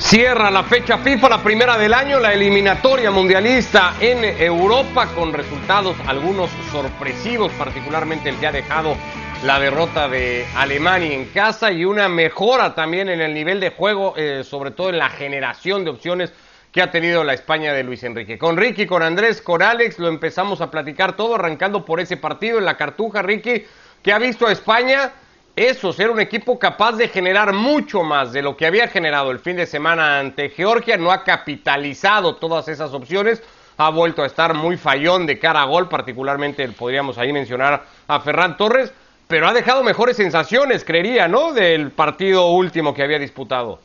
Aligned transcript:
Cierra 0.00 0.50
la 0.50 0.64
fecha 0.64 0.98
FIFA, 0.98 1.28
la 1.28 1.42
primera 1.42 1.76
del 1.76 1.92
año, 1.94 2.18
la 2.18 2.32
eliminatoria 2.32 3.10
mundialista 3.10 3.94
en 4.00 4.24
Europa 4.24 5.06
con 5.14 5.32
resultados 5.32 5.94
algunos 6.06 6.50
sorpresivos, 6.72 7.52
particularmente 7.52 8.30
el 8.30 8.36
que 8.36 8.46
ha 8.46 8.52
dejado 8.52 8.96
la 9.44 9.60
derrota 9.60 10.08
de 10.08 10.46
Alemania 10.56 11.12
en 11.12 11.26
casa 11.26 11.70
y 11.70 11.84
una 11.84 12.08
mejora 12.08 12.74
también 12.74 13.08
en 13.10 13.20
el 13.20 13.34
nivel 13.34 13.60
de 13.60 13.70
juego, 13.70 14.14
eh, 14.16 14.42
sobre 14.42 14.72
todo 14.72 14.88
en 14.88 14.98
la 14.98 15.10
generación 15.10 15.84
de 15.84 15.90
opciones 15.90 16.32
que 16.72 16.82
ha 16.82 16.90
tenido 16.90 17.22
la 17.22 17.34
España 17.34 17.72
de 17.72 17.84
Luis 17.84 18.02
Enrique. 18.02 18.38
Con 18.38 18.56
Ricky, 18.56 18.86
con 18.86 19.02
Andrés, 19.02 19.42
con 19.42 19.62
Alex, 19.62 19.98
lo 19.98 20.08
empezamos 20.08 20.60
a 20.60 20.70
platicar 20.70 21.14
todo, 21.14 21.34
arrancando 21.34 21.84
por 21.84 22.00
ese 22.00 22.16
partido 22.16 22.58
en 22.58 22.64
la 22.64 22.76
Cartuja, 22.76 23.22
Ricky, 23.22 23.64
que 24.02 24.12
ha 24.12 24.18
visto 24.18 24.46
a 24.46 24.52
España 24.52 25.12
eso, 25.56 25.92
ser 25.92 26.10
un 26.10 26.20
equipo 26.20 26.58
capaz 26.58 26.92
de 26.92 27.08
generar 27.08 27.52
mucho 27.52 28.02
más 28.02 28.32
de 28.32 28.42
lo 28.42 28.56
que 28.56 28.66
había 28.66 28.88
generado 28.88 29.30
el 29.30 29.38
fin 29.40 29.56
de 29.56 29.66
semana 29.66 30.18
ante 30.18 30.50
Georgia, 30.50 30.96
no 30.96 31.10
ha 31.10 31.24
capitalizado 31.24 32.36
todas 32.36 32.68
esas 32.68 32.92
opciones, 32.94 33.42
ha 33.76 33.90
vuelto 33.90 34.22
a 34.22 34.26
estar 34.26 34.54
muy 34.54 34.76
fallón 34.76 35.26
de 35.26 35.38
cara 35.38 35.62
a 35.62 35.66
gol, 35.66 35.88
particularmente 35.88 36.66
podríamos 36.68 37.18
ahí 37.18 37.32
mencionar 37.32 37.84
a 38.06 38.20
Ferran 38.20 38.56
Torres, 38.56 38.92
pero 39.26 39.48
ha 39.48 39.52
dejado 39.52 39.82
mejores 39.82 40.16
sensaciones, 40.16 40.84
creería, 40.84 41.28
¿no? 41.28 41.52
Del 41.52 41.90
partido 41.90 42.50
último 42.50 42.94
que 42.94 43.02
había 43.02 43.18
disputado. 43.18 43.80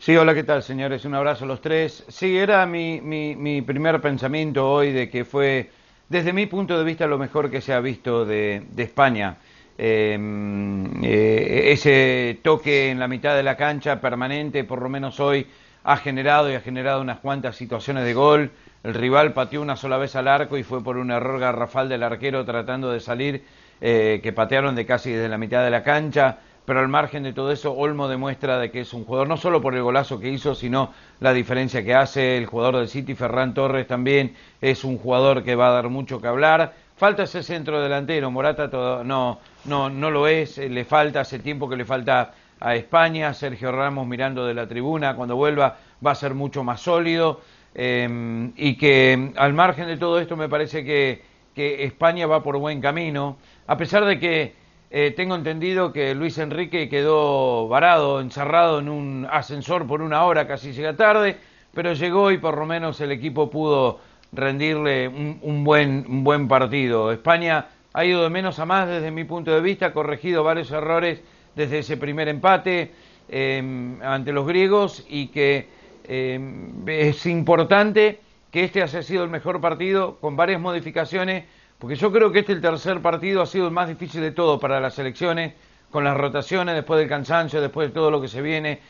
Sí, 0.00 0.16
hola, 0.16 0.34
¿qué 0.34 0.44
tal, 0.44 0.62
señores? 0.62 1.04
Un 1.04 1.14
abrazo 1.14 1.44
a 1.44 1.48
los 1.48 1.60
tres. 1.60 2.04
Sí, 2.08 2.36
era 2.36 2.66
mi, 2.66 3.00
mi, 3.00 3.62
primer 3.62 4.00
pensamiento 4.00 4.68
hoy 4.70 4.92
de 4.92 5.10
que 5.10 5.24
fue, 5.24 5.70
desde 6.08 6.32
mi 6.32 6.46
punto 6.46 6.78
de 6.78 6.84
vista, 6.84 7.06
lo 7.06 7.18
mejor 7.18 7.50
que 7.50 7.60
se 7.60 7.72
ha 7.72 7.80
visto 7.80 8.24
de, 8.24 8.62
de 8.70 8.82
España. 8.82 9.38
Em, 9.80 11.04
eh, 11.04 11.70
ese 11.72 12.40
toque 12.42 12.90
en 12.90 12.98
la 12.98 13.06
mitad 13.06 13.36
de 13.36 13.44
la 13.44 13.56
cancha 13.56 14.00
permanente, 14.00 14.64
por 14.64 14.82
lo 14.82 14.88
menos 14.88 15.20
hoy, 15.20 15.46
ha 15.84 15.96
generado 15.98 16.50
y 16.50 16.54
ha 16.56 16.60
generado 16.60 17.00
unas 17.00 17.20
cuantas 17.20 17.54
situaciones 17.54 18.04
de 18.04 18.12
gol. 18.12 18.50
El 18.82 18.94
rival 18.94 19.32
pateó 19.32 19.62
una 19.62 19.76
sola 19.76 19.96
vez 19.96 20.16
al 20.16 20.26
arco 20.26 20.58
y 20.58 20.64
fue 20.64 20.82
por 20.82 20.96
un 20.96 21.12
error 21.12 21.38
garrafal 21.38 21.88
del 21.88 22.02
arquero 22.02 22.44
tratando 22.44 22.90
de 22.90 22.98
salir, 22.98 23.44
eh, 23.80 24.18
que 24.20 24.32
patearon 24.32 24.74
de 24.74 24.84
casi 24.84 25.12
desde 25.12 25.28
la 25.28 25.38
mitad 25.38 25.62
de 25.62 25.70
la 25.70 25.84
cancha. 25.84 26.38
Pero 26.64 26.80
al 26.80 26.88
margen 26.88 27.22
de 27.22 27.32
todo 27.32 27.52
eso, 27.52 27.72
Olmo 27.72 28.08
demuestra 28.08 28.58
de 28.58 28.70
que 28.70 28.80
es 28.80 28.92
un 28.92 29.04
jugador, 29.04 29.28
no 29.28 29.36
solo 29.38 29.62
por 29.62 29.74
el 29.74 29.82
golazo 29.82 30.20
que 30.20 30.28
hizo, 30.28 30.54
sino 30.54 30.92
la 31.20 31.32
diferencia 31.32 31.82
que 31.84 31.94
hace. 31.94 32.36
El 32.36 32.46
jugador 32.46 32.76
del 32.76 32.88
City, 32.88 33.14
Ferran 33.14 33.54
Torres, 33.54 33.86
también 33.86 34.34
es 34.60 34.84
un 34.84 34.98
jugador 34.98 35.44
que 35.44 35.54
va 35.54 35.68
a 35.68 35.72
dar 35.72 35.88
mucho 35.88 36.20
que 36.20 36.28
hablar. 36.28 36.74
Falta 36.98 37.22
ese 37.22 37.44
centro 37.44 37.80
delantero, 37.80 38.28
Morata 38.28 38.68
todo, 38.68 39.04
no, 39.04 39.38
no, 39.66 39.88
no 39.88 40.10
lo 40.10 40.26
es, 40.26 40.58
eh, 40.58 40.68
le 40.68 40.84
falta 40.84 41.20
hace 41.20 41.38
tiempo 41.38 41.68
que 41.68 41.76
le 41.76 41.84
falta 41.84 42.34
a 42.58 42.74
España, 42.74 43.32
Sergio 43.34 43.70
Ramos 43.70 44.04
mirando 44.04 44.44
de 44.44 44.52
la 44.52 44.66
tribuna, 44.66 45.14
cuando 45.14 45.36
vuelva 45.36 45.76
va 46.04 46.10
a 46.10 46.14
ser 46.16 46.34
mucho 46.34 46.64
más 46.64 46.80
sólido 46.80 47.40
em, 47.72 48.52
y 48.56 48.76
que 48.76 49.30
al 49.36 49.52
margen 49.52 49.86
de 49.86 49.96
todo 49.96 50.18
esto 50.18 50.36
me 50.36 50.48
parece 50.48 50.82
que, 50.82 51.22
que 51.54 51.84
España 51.84 52.26
va 52.26 52.42
por 52.42 52.58
buen 52.58 52.80
camino, 52.80 53.36
a 53.68 53.76
pesar 53.76 54.04
de 54.04 54.18
que 54.18 54.54
eh, 54.90 55.12
tengo 55.16 55.36
entendido 55.36 55.92
que 55.92 56.16
Luis 56.16 56.36
Enrique 56.38 56.88
quedó 56.88 57.68
varado, 57.68 58.20
encerrado 58.20 58.80
en 58.80 58.88
un 58.88 59.28
ascensor 59.30 59.86
por 59.86 60.02
una 60.02 60.24
hora, 60.24 60.48
casi 60.48 60.72
llega 60.72 60.96
tarde, 60.96 61.36
pero 61.72 61.92
llegó 61.92 62.32
y 62.32 62.38
por 62.38 62.58
lo 62.58 62.66
menos 62.66 63.00
el 63.00 63.12
equipo 63.12 63.48
pudo 63.48 64.00
rendirle 64.32 65.08
un, 65.08 65.64
buen, 65.64 66.04
un 66.08 66.24
buen 66.24 66.48
partido. 66.48 67.12
España 67.12 67.66
ha 67.92 68.04
ido 68.04 68.22
de 68.22 68.30
menos 68.30 68.58
a 68.58 68.66
más 68.66 68.88
desde 68.88 69.10
mi 69.10 69.24
punto 69.24 69.50
de 69.52 69.60
vista, 69.60 69.86
ha 69.86 69.92
corregido 69.92 70.44
varios 70.44 70.70
errores 70.70 71.20
desde 71.54 71.80
ese 71.80 71.96
primer 71.96 72.28
empate 72.28 72.92
em, 73.28 74.00
ante 74.02 74.32
los 74.32 74.46
griegos 74.46 75.04
y 75.08 75.28
que 75.28 75.68
em, 76.04 76.86
es 76.86 77.26
importante 77.26 78.20
que 78.50 78.64
este 78.64 78.82
haya 78.82 79.02
sido 79.02 79.24
el 79.24 79.30
mejor 79.30 79.60
partido 79.60 80.16
con 80.20 80.36
varias 80.36 80.60
modificaciones, 80.60 81.44
porque 81.78 81.96
yo 81.96 82.12
creo 82.12 82.32
que 82.32 82.40
este 82.40 82.52
el 82.52 82.60
tercer 82.60 83.00
partido 83.00 83.42
ha 83.42 83.46
sido 83.46 83.66
el 83.66 83.72
más 83.72 83.88
difícil 83.88 84.20
de 84.20 84.30
todo 84.30 84.58
para 84.58 84.80
las 84.80 84.94
selecciones, 84.94 85.54
con 85.90 86.04
las 86.04 86.16
rotaciones, 86.16 86.74
después 86.74 87.00
del 87.00 87.08
cansancio, 87.08 87.60
después 87.60 87.88
de 87.88 87.94
todo 87.94 88.10
lo 88.10 88.20
que 88.20 88.28
se 88.28 88.42
viene, 88.42 88.80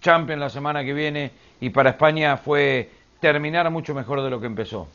Champions 0.00 0.40
la 0.40 0.50
semana 0.50 0.84
que 0.84 0.92
viene, 0.92 1.30
y 1.60 1.70
para 1.70 1.90
España 1.90 2.36
fue 2.36 2.90
terminar 3.20 3.70
mucho 3.70 3.94
mejor 3.94 4.22
de 4.22 4.30
lo 4.30 4.40
que 4.40 4.46
empezó. 4.46 4.88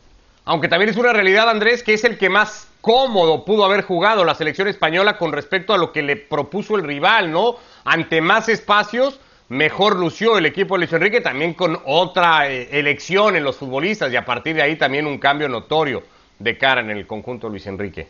Aunque 0.45 0.67
también 0.67 0.89
es 0.89 0.97
una 0.97 1.13
realidad, 1.13 1.49
Andrés, 1.49 1.83
que 1.83 1.93
es 1.93 2.03
el 2.03 2.17
que 2.17 2.29
más 2.29 2.67
cómodo 2.81 3.45
pudo 3.45 3.63
haber 3.63 3.83
jugado 3.83 4.25
la 4.25 4.35
selección 4.35 4.67
española 4.67 5.17
con 5.17 5.31
respecto 5.31 5.73
a 5.73 5.77
lo 5.77 5.93
que 5.93 6.01
le 6.01 6.17
propuso 6.17 6.75
el 6.75 6.83
rival, 6.83 7.31
¿no? 7.31 7.55
Ante 7.85 8.19
más 8.19 8.49
espacios, 8.49 9.21
mejor 9.47 9.97
lució 9.97 10.37
el 10.37 10.45
equipo 10.45 10.75
de 10.75 10.79
Luis 10.79 10.93
Enrique, 10.93 11.21
también 11.21 11.53
con 11.53 11.79
otra 11.85 12.51
eh, 12.51 12.67
elección 12.71 13.37
en 13.37 13.43
los 13.45 13.55
futbolistas 13.55 14.11
y 14.11 14.17
a 14.17 14.25
partir 14.25 14.55
de 14.55 14.63
ahí 14.63 14.75
también 14.75 15.07
un 15.07 15.17
cambio 15.17 15.47
notorio 15.47 16.03
de 16.39 16.57
cara 16.57 16.81
en 16.81 16.89
el 16.89 17.07
conjunto 17.07 17.47
de 17.47 17.51
Luis 17.51 17.67
Enrique. 17.67 18.07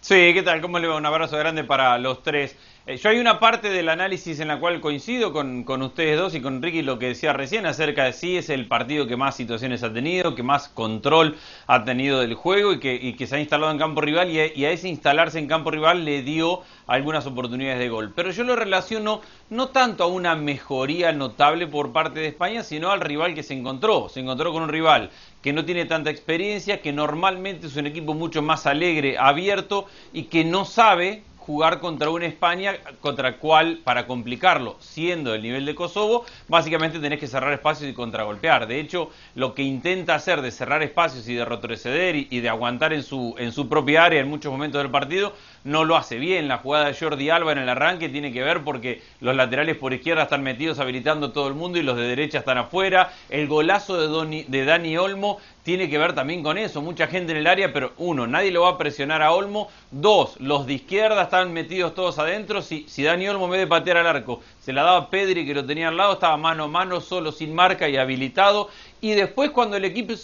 Sí, 0.00 0.32
¿qué 0.34 0.42
tal? 0.42 0.60
¿Cómo 0.60 0.78
le 0.78 0.86
va? 0.86 0.96
Un 0.96 1.06
abrazo 1.06 1.36
grande 1.36 1.64
para 1.64 1.98
los 1.98 2.22
tres. 2.22 2.56
Eh, 2.84 2.96
yo 2.96 3.10
hay 3.10 3.20
una 3.20 3.38
parte 3.38 3.70
del 3.70 3.88
análisis 3.88 4.40
en 4.40 4.48
la 4.48 4.58
cual 4.58 4.80
coincido 4.80 5.32
con, 5.32 5.62
con, 5.62 5.82
ustedes 5.82 6.18
dos 6.18 6.34
y 6.34 6.40
con 6.40 6.60
Ricky 6.60 6.82
lo 6.82 6.98
que 6.98 7.06
decía 7.06 7.32
recién 7.32 7.64
acerca 7.64 8.02
de 8.02 8.12
si 8.12 8.36
es 8.36 8.50
el 8.50 8.66
partido 8.66 9.06
que 9.06 9.16
más 9.16 9.36
situaciones 9.36 9.84
ha 9.84 9.92
tenido, 9.92 10.34
que 10.34 10.42
más 10.42 10.68
control 10.68 11.36
ha 11.68 11.84
tenido 11.84 12.18
del 12.18 12.34
juego 12.34 12.72
y 12.72 12.80
que, 12.80 12.92
y 12.94 13.12
que 13.12 13.28
se 13.28 13.36
ha 13.36 13.38
instalado 13.38 13.70
en 13.70 13.78
campo 13.78 14.00
rival 14.00 14.30
y 14.30 14.40
y 14.60 14.64
a, 14.64 14.70
ese 14.72 14.88
instalarse 14.88 15.38
en 15.38 15.46
campo 15.46 15.70
rival 15.70 16.04
le 16.04 16.22
dio 16.22 16.62
algunas 16.88 17.24
oportunidades 17.24 17.78
de 17.78 17.88
gol. 17.88 18.12
Pero 18.16 18.32
yo 18.32 18.42
lo 18.42 18.56
relaciono 18.56 19.20
no 19.48 19.68
tanto 19.68 20.02
a 20.02 20.08
una 20.08 20.34
mejoría 20.34 21.12
notable 21.12 21.68
por 21.68 21.92
parte 21.92 22.18
de 22.18 22.26
España, 22.26 22.64
sino 22.64 22.90
al 22.90 23.00
rival 23.00 23.34
que 23.34 23.44
se 23.44 23.54
encontró. 23.54 24.08
Se 24.08 24.18
encontró 24.18 24.52
con 24.52 24.64
un 24.64 24.68
rival 24.68 25.10
que 25.40 25.52
no 25.52 25.64
tiene 25.64 25.84
tanta 25.84 26.10
experiencia, 26.10 26.82
que 26.82 26.92
normalmente 26.92 27.68
es 27.68 27.76
un 27.76 27.86
equipo 27.86 28.14
mucho 28.14 28.42
más 28.42 28.66
alegre, 28.66 29.18
abierto 29.18 29.86
y 30.12 30.24
que 30.24 30.44
no 30.44 30.64
sabe 30.64 31.22
jugar 31.46 31.80
contra 31.80 32.10
una 32.10 32.26
España 32.26 32.74
contra 33.00 33.38
cual, 33.38 33.80
para 33.82 34.06
complicarlo, 34.06 34.76
siendo 34.78 35.34
el 35.34 35.42
nivel 35.42 35.66
de 35.66 35.74
Kosovo, 35.74 36.24
básicamente 36.48 37.00
tenés 37.00 37.18
que 37.18 37.26
cerrar 37.26 37.52
espacios 37.52 37.90
y 37.90 37.94
contragolpear. 37.94 38.66
De 38.66 38.78
hecho, 38.78 39.10
lo 39.34 39.54
que 39.54 39.62
intenta 39.62 40.14
hacer 40.14 40.40
de 40.40 40.52
cerrar 40.52 40.82
espacios 40.82 41.28
y 41.28 41.34
de 41.34 41.44
retroceder 41.44 42.14
y, 42.16 42.40
de 42.40 42.48
aguantar 42.48 42.92
en 42.92 43.02
su, 43.02 43.34
en 43.38 43.52
su 43.52 43.68
propia 43.68 44.04
área 44.04 44.20
en 44.20 44.28
muchos 44.28 44.52
momentos 44.52 44.80
del 44.80 44.90
partido, 44.90 45.32
no 45.64 45.84
lo 45.84 45.96
hace 45.96 46.18
bien. 46.18 46.48
La 46.48 46.58
jugada 46.58 46.86
de 46.86 46.94
Jordi 46.94 47.30
Alba 47.30 47.52
en 47.52 47.58
el 47.58 47.68
arranque 47.68 48.08
tiene 48.08 48.32
que 48.32 48.42
ver 48.42 48.62
porque 48.62 49.02
los 49.20 49.34
laterales 49.34 49.76
por 49.76 49.92
izquierda 49.92 50.24
están 50.24 50.42
metidos 50.42 50.78
habilitando 50.78 51.32
todo 51.32 51.48
el 51.48 51.54
mundo 51.54 51.78
y 51.78 51.82
los 51.82 51.96
de 51.96 52.04
derecha 52.04 52.38
están 52.38 52.58
afuera. 52.58 53.12
El 53.30 53.48
golazo 53.48 54.24
de, 54.24 54.44
de 54.46 54.64
Dani 54.64 54.96
Olmo 54.96 55.38
tiene 55.62 55.88
que 55.88 55.98
ver 55.98 56.14
también 56.14 56.42
con 56.42 56.58
eso. 56.58 56.82
Mucha 56.82 57.06
gente 57.06 57.32
en 57.32 57.38
el 57.38 57.46
área, 57.46 57.72
pero 57.72 57.92
uno, 57.98 58.26
nadie 58.26 58.50
lo 58.50 58.62
va 58.62 58.70
a 58.70 58.78
presionar 58.78 59.22
a 59.22 59.32
Olmo. 59.32 59.68
Dos, 59.90 60.40
los 60.40 60.66
de 60.66 60.74
izquierda 60.74 61.22
están 61.22 61.52
metidos 61.52 61.94
todos 61.94 62.18
adentro. 62.18 62.62
Si, 62.62 62.84
si 62.88 63.02
Dani 63.04 63.28
Olmo, 63.28 63.44
en 63.44 63.52
vez 63.52 63.60
de 63.60 63.66
patear 63.68 63.98
al 63.98 64.06
arco, 64.06 64.40
se 64.60 64.72
la 64.72 64.82
daba 64.82 65.08
Pedri, 65.08 65.46
que 65.46 65.54
lo 65.54 65.64
tenía 65.64 65.88
al 65.88 65.96
lado, 65.96 66.14
estaba 66.14 66.36
mano 66.36 66.64
a 66.64 66.68
mano, 66.68 67.00
solo, 67.00 67.30
sin 67.30 67.54
marca 67.54 67.88
y 67.88 67.96
habilitado. 67.96 68.70
Y 69.00 69.12
después, 69.12 69.50
cuando 69.50 69.76
el 69.76 69.84
equipo 69.84 70.14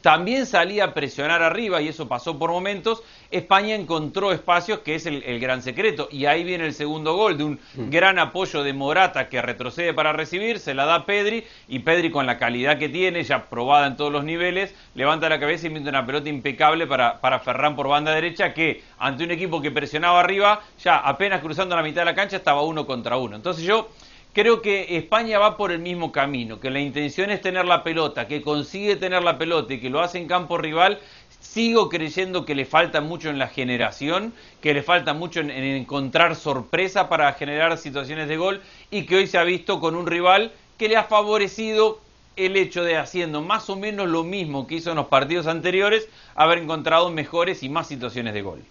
también 0.00 0.46
salía 0.46 0.84
a 0.84 0.94
presionar 0.94 1.42
arriba, 1.42 1.80
y 1.80 1.88
eso 1.88 2.06
pasó 2.06 2.38
por 2.38 2.50
momentos, 2.50 3.02
España 3.30 3.74
encontró 3.74 4.32
espacios, 4.32 4.80
que 4.80 4.94
es 4.94 5.06
el, 5.06 5.40
gran 5.40 5.62
secreto. 5.62 6.08
Y 6.10 6.26
ahí 6.26 6.44
viene 6.44 6.66
el 6.66 6.74
segundo 6.74 7.14
gol 7.14 7.38
de 7.38 7.44
un 7.44 7.60
mm. 7.74 7.90
gran 7.90 8.18
apoyo 8.18 8.62
de 8.62 8.72
Morata 8.72 9.28
que 9.28 9.42
retrocede 9.42 9.94
para 9.94 10.12
recibir, 10.12 10.58
se 10.58 10.74
la 10.74 10.84
da 10.86 11.06
Pedri, 11.06 11.44
y 11.68 11.80
Pedri 11.80 12.10
con 12.10 12.26
la 12.26 12.38
calidad 12.38 12.78
que 12.78 12.88
tiene, 12.88 13.22
ya 13.24 13.46
probada 13.46 13.86
en 13.86 13.96
todos 13.96 14.12
los 14.12 14.24
niveles, 14.24 14.74
levanta 14.94 15.28
la 15.28 15.40
cabeza 15.40 15.66
y 15.66 15.70
mete 15.70 15.88
una 15.88 16.06
pelota 16.06 16.28
impecable 16.28 16.86
para, 16.86 17.20
para 17.20 17.40
Ferran 17.40 17.76
por 17.76 17.88
banda 17.88 18.12
derecha, 18.12 18.54
que 18.54 18.82
ante 18.98 19.24
un 19.24 19.30
equipo 19.30 19.60
que 19.60 19.70
presionaba 19.70 20.20
arriba, 20.20 20.60
ya 20.82 20.98
apenas 20.98 21.40
cruzando 21.40 21.76
la 21.76 21.82
mitad 21.82 22.02
de 22.02 22.06
la 22.06 22.14
cancha 22.14 22.36
estaba 22.36 22.62
uno 22.62 22.86
contra 22.86 23.16
uno. 23.16 23.36
Entonces 23.36 23.64
yo 23.64 23.88
creo 24.36 24.60
que 24.60 24.98
España 24.98 25.38
va 25.38 25.56
por 25.56 25.72
el 25.72 25.78
mismo 25.78 26.12
camino, 26.12 26.60
que 26.60 26.68
la 26.68 26.78
intención 26.78 27.30
es 27.30 27.40
tener 27.40 27.64
la 27.64 27.82
pelota, 27.82 28.28
que 28.28 28.42
consigue 28.42 28.96
tener 28.96 29.22
la 29.22 29.38
pelota 29.38 29.72
y 29.72 29.80
que 29.80 29.88
lo 29.88 30.02
hace 30.02 30.18
en 30.18 30.28
campo 30.28 30.58
rival 30.58 30.98
sigo 31.46 31.88
creyendo 31.88 32.44
que 32.44 32.54
le 32.54 32.64
falta 32.64 33.00
mucho 33.00 33.30
en 33.30 33.38
la 33.38 33.48
generación, 33.48 34.32
que 34.60 34.74
le 34.74 34.82
falta 34.82 35.14
mucho 35.14 35.40
en, 35.40 35.50
encontrar 35.50 36.36
sorpresa 36.36 37.08
para 37.08 37.32
generar 37.32 37.78
situaciones 37.78 38.28
de 38.28 38.36
gol 38.36 38.60
y 38.90 39.06
que 39.06 39.16
hoy 39.16 39.26
se 39.26 39.38
ha 39.38 39.44
visto 39.44 39.80
con 39.80 39.94
un 39.96 40.06
rival 40.06 40.52
que 40.76 40.88
le 40.88 40.96
ha 40.96 41.04
favorecido 41.04 42.00
el 42.36 42.56
hecho 42.56 42.84
de 42.84 42.96
haciendo 42.96 43.40
más 43.40 43.70
o 43.70 43.76
menos 43.76 44.08
lo 44.08 44.22
mismo 44.22 44.66
que 44.66 44.74
hizo 44.74 44.90
en 44.90 44.96
los 44.96 45.06
partidos 45.06 45.46
anteriores, 45.46 46.08
haber 46.34 46.58
encontrado 46.58 47.08
mejores 47.10 47.62
y 47.62 47.68
más 47.68 47.88
situaciones 47.88 48.34
de 48.34 48.42
gol. 48.42 48.62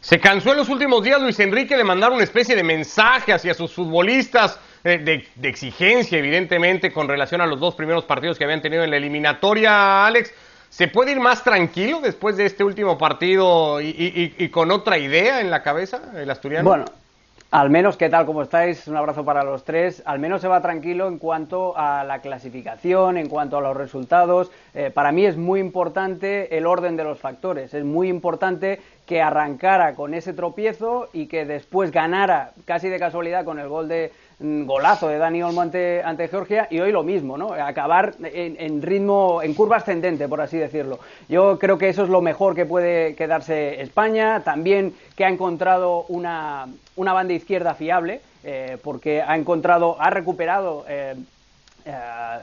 Se 0.00 0.18
cansó 0.18 0.50
en 0.50 0.58
los 0.58 0.68
últimos 0.68 1.02
días 1.04 1.22
Luis 1.22 1.38
Enrique 1.40 1.76
de 1.76 1.84
mandar 1.84 2.10
una 2.10 2.24
especie 2.24 2.56
de 2.56 2.64
mensaje 2.64 3.32
hacia 3.32 3.54
sus 3.54 3.72
futbolistas, 3.72 4.58
eh, 4.84 4.98
de, 4.98 5.26
de, 5.36 5.48
exigencia 5.48 6.18
evidentemente 6.18 6.92
con 6.92 7.06
relación 7.06 7.40
a 7.40 7.46
los 7.46 7.60
dos 7.60 7.76
primeros 7.76 8.04
partidos 8.04 8.36
que 8.36 8.44
habían 8.44 8.60
tenido 8.60 8.82
en 8.82 8.90
la 8.90 8.96
eliminatoria, 8.96 10.04
Alex. 10.04 10.32
¿Se 10.72 10.88
puede 10.88 11.12
ir 11.12 11.20
más 11.20 11.44
tranquilo 11.44 12.00
después 12.00 12.38
de 12.38 12.46
este 12.46 12.64
último 12.64 12.96
partido 12.96 13.78
y, 13.82 14.48
con 14.50 14.70
otra 14.70 14.96
idea 14.96 15.42
en 15.42 15.50
la 15.50 15.62
cabeza, 15.62 16.00
el 16.16 16.30
asturiano? 16.30 16.66
Bueno, 16.66 16.86
Al 17.50 17.68
menos, 17.68 17.98
¿qué 17.98 18.08
tal? 18.08 18.24
¿Cómo 18.24 18.40
estáis? 18.40 18.88
Un 18.88 18.96
abrazo 18.96 19.22
para 19.22 19.44
los 19.44 19.64
tres. 19.64 20.02
Al 20.06 20.18
menos 20.18 20.40
se 20.40 20.48
va 20.48 20.62
tranquilo 20.62 21.08
en 21.08 21.18
cuanto 21.18 21.76
a 21.76 22.04
la 22.04 22.20
clasificación, 22.20 23.18
en 23.18 23.28
cuanto 23.28 23.58
a 23.58 23.60
los 23.60 23.76
resultados. 23.76 24.50
Eh, 24.72 24.90
para 24.90 25.12
mí 25.12 25.26
es 25.26 25.36
muy 25.36 25.60
importante 25.60 26.56
el 26.56 26.64
orden 26.64 26.96
de 26.96 27.04
los 27.04 27.18
factores. 27.18 27.74
Es 27.74 27.84
muy 27.84 28.08
importante 28.08 28.80
que 29.04 29.20
arrancara 29.20 29.94
con 29.94 30.14
ese 30.14 30.32
tropiezo 30.32 31.10
y 31.12 31.26
que 31.26 31.44
después 31.44 31.90
ganara 31.90 32.52
casi 32.64 32.88
de 32.88 32.98
casualidad 32.98 33.44
con 33.44 33.58
el 33.58 33.68
gol 33.68 33.88
de, 33.88 34.10
golazo 34.42 35.08
de 35.08 35.18
Dani 35.18 35.42
Olmo 35.42 35.60
ante, 35.60 36.28
Georgia 36.28 36.66
y 36.70 36.80
hoy 36.80 36.92
lo 36.92 37.02
mismo, 37.02 37.38
¿no? 37.38 37.52
Acabar 37.52 38.14
en, 38.22 38.82
ritmo, 38.82 39.40
en 39.42 39.54
curva 39.54 39.76
ascendente, 39.76 40.28
por 40.28 40.40
así 40.40 40.58
decirlo. 40.58 40.98
Yo 41.28 41.58
creo 41.58 41.78
que 41.78 41.88
eso 41.88 42.02
es 42.02 42.08
lo 42.08 42.20
mejor 42.20 42.54
que 42.54 42.66
puede 42.66 43.14
quedarse 43.14 43.80
España, 43.80 44.42
también 44.44 44.94
que 45.16 45.24
ha 45.24 45.28
encontrado 45.28 46.04
una, 46.08 46.66
una 46.96 47.12
banda 47.12 47.32
izquierda 47.32 47.74
fiable, 47.74 48.20
eh, 48.44 48.76
porque 48.82 49.22
ha 49.22 49.36
encontrado, 49.36 49.96
ha 50.00 50.10
recuperado 50.10 50.84
eh, 50.88 51.14
eh, 51.84 51.92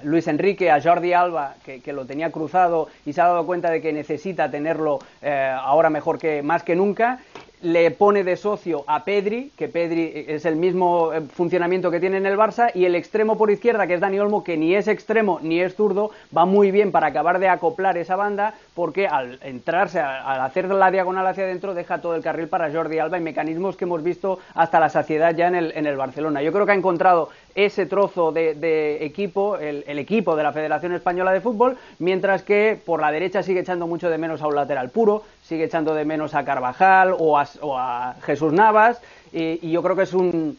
Luis 0.03 0.27
Enrique 0.27 0.71
a 0.71 0.81
Jordi 0.81 1.11
Alba, 1.11 1.55
que, 1.65 1.91
lo 1.91 2.05
tenía 2.05 2.31
cruzado 2.31 2.87
y 3.05 3.11
se 3.11 3.19
ha 3.19 3.25
dado 3.25 3.45
cuenta 3.45 3.69
de 3.69 3.81
que 3.81 3.91
necesita 3.91 4.49
tenerlo 4.49 4.99
ahora 5.21 5.89
mejor 5.89 6.17
que 6.17 6.41
más 6.41 6.63
que 6.63 6.75
nunca 6.75 7.19
le 7.61 7.91
pone 7.91 8.23
de 8.23 8.37
socio 8.37 8.83
a 8.87 9.03
Pedri, 9.03 9.51
que 9.57 9.67
Pedri 9.67 10.25
es 10.27 10.45
el 10.45 10.55
mismo 10.55 11.11
eh, 11.13 11.21
funcionamiento 11.21 11.91
que 11.91 11.99
tiene 11.99 12.17
en 12.17 12.25
el 12.25 12.37
Barça, 12.37 12.71
y 12.73 12.85
el 12.85 12.95
extremo 12.95 13.37
por 13.37 13.51
izquierda, 13.51 13.87
que 13.87 13.95
es 13.95 13.99
Dani 13.99 14.19
Olmo, 14.19 14.43
que 14.43 14.57
ni 14.57 14.75
es 14.75 14.87
extremo 14.87 15.39
ni 15.41 15.59
es 15.59 15.75
zurdo, 15.75 16.11
va 16.35 16.45
muy 16.45 16.71
bien 16.71 16.91
para 16.91 17.07
acabar 17.07 17.39
de 17.39 17.49
acoplar 17.49 17.97
esa 17.97 18.15
banda, 18.15 18.53
porque 18.79 19.07
al 19.07 19.39
entrarse, 19.43 19.99
al 19.99 20.39
hacer 20.39 20.69
la 20.69 20.89
diagonal 20.89 21.27
hacia 21.27 21.43
adentro, 21.43 21.73
deja 21.73 21.99
todo 21.99 22.15
el 22.15 22.23
carril 22.23 22.47
para 22.47 22.71
Jordi 22.71 22.97
Alba 22.97 23.17
y 23.17 23.21
mecanismos 23.21 23.75
que 23.75 23.83
hemos 23.83 24.01
visto 24.01 24.39
hasta 24.53 24.79
la 24.79 24.87
saciedad 24.87 25.35
ya 25.35 25.49
en 25.49 25.55
el, 25.55 25.73
en 25.75 25.85
el 25.85 25.97
Barcelona. 25.97 26.41
Yo 26.41 26.53
creo 26.53 26.65
que 26.65 26.71
ha 26.71 26.75
encontrado 26.75 27.27
ese 27.55 27.85
trozo 27.87 28.31
de, 28.31 29.03
equipo, 29.03 29.57
el, 29.57 29.99
equipo 29.99 30.33
de 30.37 30.43
la 30.43 30.53
Federación 30.53 30.93
Española 30.93 31.33
de 31.33 31.41
Fútbol, 31.41 31.77
mientras 31.97 32.41
que 32.43 32.79
por 32.85 33.01
la 33.01 33.11
derecha 33.11 33.43
sigue 33.43 33.59
echando 33.59 33.85
mucho 33.85 34.09
de 34.09 34.17
menos 34.17 34.41
a 34.41 34.47
un 34.47 34.55
lateral 34.55 34.91
puro, 34.91 35.23
sigue 35.43 35.65
echando 35.65 35.93
de 35.93 36.05
menos 36.05 36.33
a 36.33 36.45
Carvajal 36.45 37.13
o 37.19 37.37
a, 37.37 38.15
Jesús 38.21 38.53
Navas, 38.53 39.01
y, 39.33 39.69
yo 39.71 39.83
creo 39.83 39.97
que 39.97 40.03
es 40.03 40.13
un 40.13 40.57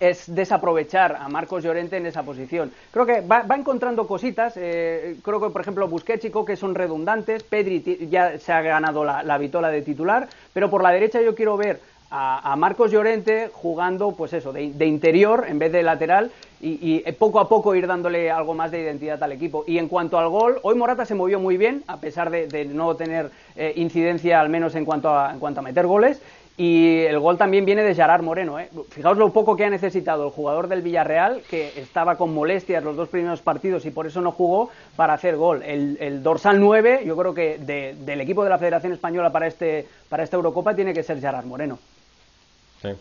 es 0.00 0.34
desaprovechar 0.34 1.16
a 1.16 1.28
Marcos 1.28 1.64
Llorente 1.64 1.96
en 1.96 2.06
esa 2.06 2.22
posición. 2.22 2.72
Creo 2.90 3.06
que 3.06 3.20
va, 3.20 3.44
encontrando 3.56 4.06
cositas, 4.06 4.54
eh, 4.56 5.16
creo 5.22 5.40
que 5.40 5.50
por 5.50 5.60
ejemplo 5.60 5.88
Busquets 5.88 6.24
y 6.24 6.32
que 6.46 6.56
son 6.56 6.74
redundantes, 6.74 7.42
Pedri 7.42 8.08
ya 8.10 8.38
se 8.38 8.52
ha 8.52 8.62
ganado 8.62 9.04
la, 9.04 9.22
la 9.22 9.38
vitola 9.38 9.70
de 9.70 9.82
titular, 9.82 10.28
pero 10.52 10.70
por 10.70 10.82
la 10.82 10.90
derecha 10.90 11.20
yo 11.20 11.34
quiero 11.34 11.56
ver 11.56 11.80
a, 12.10 12.56
Marcos 12.56 12.90
Llorente 12.90 13.50
jugando, 13.52 14.12
pues 14.12 14.32
eso, 14.32 14.52
de, 14.52 14.86
interior 14.86 15.44
en 15.48 15.58
vez 15.58 15.72
de 15.72 15.82
lateral 15.82 16.30
y, 16.60 17.00
poco 17.12 17.38
a 17.38 17.48
poco 17.48 17.74
ir 17.74 17.86
dándole 17.86 18.30
algo 18.30 18.54
más 18.54 18.70
de 18.70 18.80
identidad 18.80 19.22
al 19.22 19.32
equipo. 19.32 19.64
Y 19.66 19.78
en 19.78 19.88
cuanto 19.88 20.18
al 20.18 20.28
gol, 20.28 20.58
hoy 20.62 20.74
Morata 20.74 21.04
se 21.04 21.14
movió 21.14 21.38
muy 21.38 21.56
bien, 21.56 21.84
a 21.86 21.98
pesar 21.98 22.30
de, 22.30 22.64
no 22.64 22.94
tener 22.96 23.30
eh, 23.56 23.72
incidencia 23.76 24.40
al 24.40 24.48
menos 24.48 24.74
en 24.74 24.84
cuanto, 24.84 25.10
a, 25.10 25.32
en 25.32 25.38
cuanto 25.38 25.60
a 25.60 25.62
meter 25.62 25.86
goles. 25.86 26.20
Y 26.60 27.04
el 27.04 27.20
gol 27.20 27.38
también 27.38 27.64
viene 27.64 27.84
de 27.84 27.94
Gerard 27.94 28.24
Moreno. 28.24 28.58
¿eh? 28.58 28.68
Fijaos 28.90 29.16
lo 29.16 29.32
poco 29.32 29.56
que 29.56 29.64
ha 29.64 29.70
necesitado 29.70 30.24
el 30.26 30.32
jugador 30.32 30.66
del 30.66 30.82
Villarreal, 30.82 31.42
que 31.48 31.72
estaba 31.76 32.16
con 32.16 32.34
molestias 32.34 32.82
los 32.82 32.96
dos 32.96 33.08
primeros 33.08 33.40
partidos 33.40 33.86
y 33.86 33.92
por 33.92 34.08
eso 34.08 34.20
no 34.20 34.32
jugó, 34.32 34.68
para 34.96 35.14
hacer 35.14 35.36
gol. 35.36 35.62
El, 35.62 36.20
dorsal 36.20 36.58
9, 36.58 37.02
yo 37.06 37.16
creo 37.16 37.32
que 37.32 37.58
del 37.58 38.20
equipo 38.20 38.42
de 38.42 38.50
la 38.50 38.58
Federación 38.58 38.92
Española 38.92 39.30
para, 39.30 39.46
este, 39.46 39.86
para 40.08 40.24
esta 40.24 40.34
Eurocopa 40.34 40.74
tiene 40.74 40.92
que 40.92 41.04
ser 41.04 41.20
Gerard 41.20 41.46
Moreno. 41.46 41.78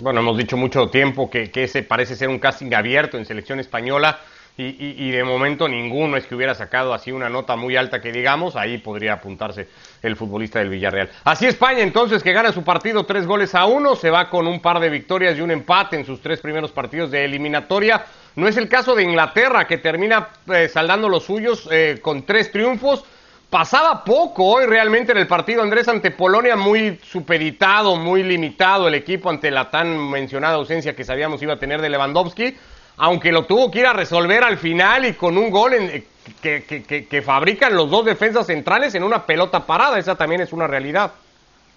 Bueno, 0.02 0.20
hemos 0.20 0.38
dicho 0.38 0.56
mucho 0.56 0.90
tiempo 0.90 1.28
que, 1.28 1.50
ese 1.56 1.82
parece 1.82 2.16
ser 2.16 2.30
un 2.30 2.38
casting 2.38 2.74
abierto 2.74 3.18
en 3.18 3.26
selección 3.26 3.60
española 3.60 4.20
y, 4.58 5.12
de 5.12 5.24
momento 5.24 5.68
ninguno 5.68 6.18
es 6.18 6.26
que 6.26 6.34
hubiera 6.34 6.56
sacado 6.56 6.94
así 6.94 7.12
una 7.12 7.30
nota 7.30 7.56
muy 7.56 7.76
alta 7.76 8.02
que 8.02 8.12
digamos, 8.12 8.56
ahí 8.56 8.80
podría 8.80 9.14
apuntarse 9.14 9.68
el 10.02 10.16
futbolista 10.16 10.60
del 10.60 10.70
Villarreal. 10.70 11.10
Así 11.24 11.46
España 11.46 11.82
entonces 11.82 12.24
que 12.24 12.34
gana 12.34 12.52
su 12.52 12.64
partido 12.64 13.06
tres 13.06 13.28
goles 13.28 13.54
a 13.54 13.66
uno, 13.66 13.96
se 13.96 14.10
va 14.10 14.30
con 14.30 14.48
un 14.48 14.60
par 14.60 14.80
de 14.80 14.90
victorias 14.90 15.38
y 15.38 15.42
un 15.42 15.52
empate 15.52 15.98
en 15.98 16.06
sus 16.06 16.22
tres 16.22 16.40
primeros 16.40 16.72
partidos 16.72 17.12
de 17.12 17.26
eliminatoria. 17.26 18.04
No 18.36 18.48
es 18.48 18.58
el 18.58 18.68
caso 18.68 18.96
de 18.96 19.04
Inglaterra 19.04 19.68
que 19.68 19.78
termina 19.78 20.30
eh, 20.52 20.70
saldando 20.70 21.08
los 21.08 21.24
suyos 21.24 21.68
eh, 21.72 22.00
con 22.02 22.24
tres 22.26 22.52
triunfos 22.52 23.04
Pasaba 23.50 24.04
poco 24.04 24.44
hoy 24.44 24.66
realmente 24.66 25.14
en 25.14 25.20
el 25.20 25.26
partido 25.26 25.62
Andrés 25.62 25.88
ante 25.88 26.12
Polonia, 26.12 26.58
muy 26.58 27.00
supeditado, 27.02 27.96
muy 27.96 28.22
limitado 28.22 28.90
el 28.90 28.94
equipo 28.94 29.30
ante 29.30 29.52
la 29.52 29.72
tan 29.72 30.10
mencionada 30.10 30.56
ausencia 30.56 30.98
que 30.98 31.06
sabíamos 31.06 31.42
iba 31.42 31.54
a 31.54 31.58
tener 31.60 31.80
de 31.80 31.90
Lewandowski, 31.90 32.58
aunque 32.98 33.32
lo 33.32 33.46
tuvo 33.46 33.72
que 33.72 33.80
ir 33.80 33.86
a 33.86 33.94
resolver 33.94 34.44
al 34.44 34.58
final 34.58 35.06
y 35.06 35.14
con 35.14 35.38
un 35.38 35.50
gol 35.50 35.74
en, 35.76 36.04
que, 36.42 37.08
que 37.10 37.22
fabrican 37.22 37.76
los 37.76 37.90
dos 37.90 38.06
defensas 38.06 38.48
centrales 38.48 38.96
en 38.96 39.04
una 39.04 39.26
pelota 39.26 39.66
parada, 39.66 39.98
esa 39.98 40.16
también 40.16 40.42
es 40.42 40.52
una 40.52 40.68
realidad. 40.68 41.12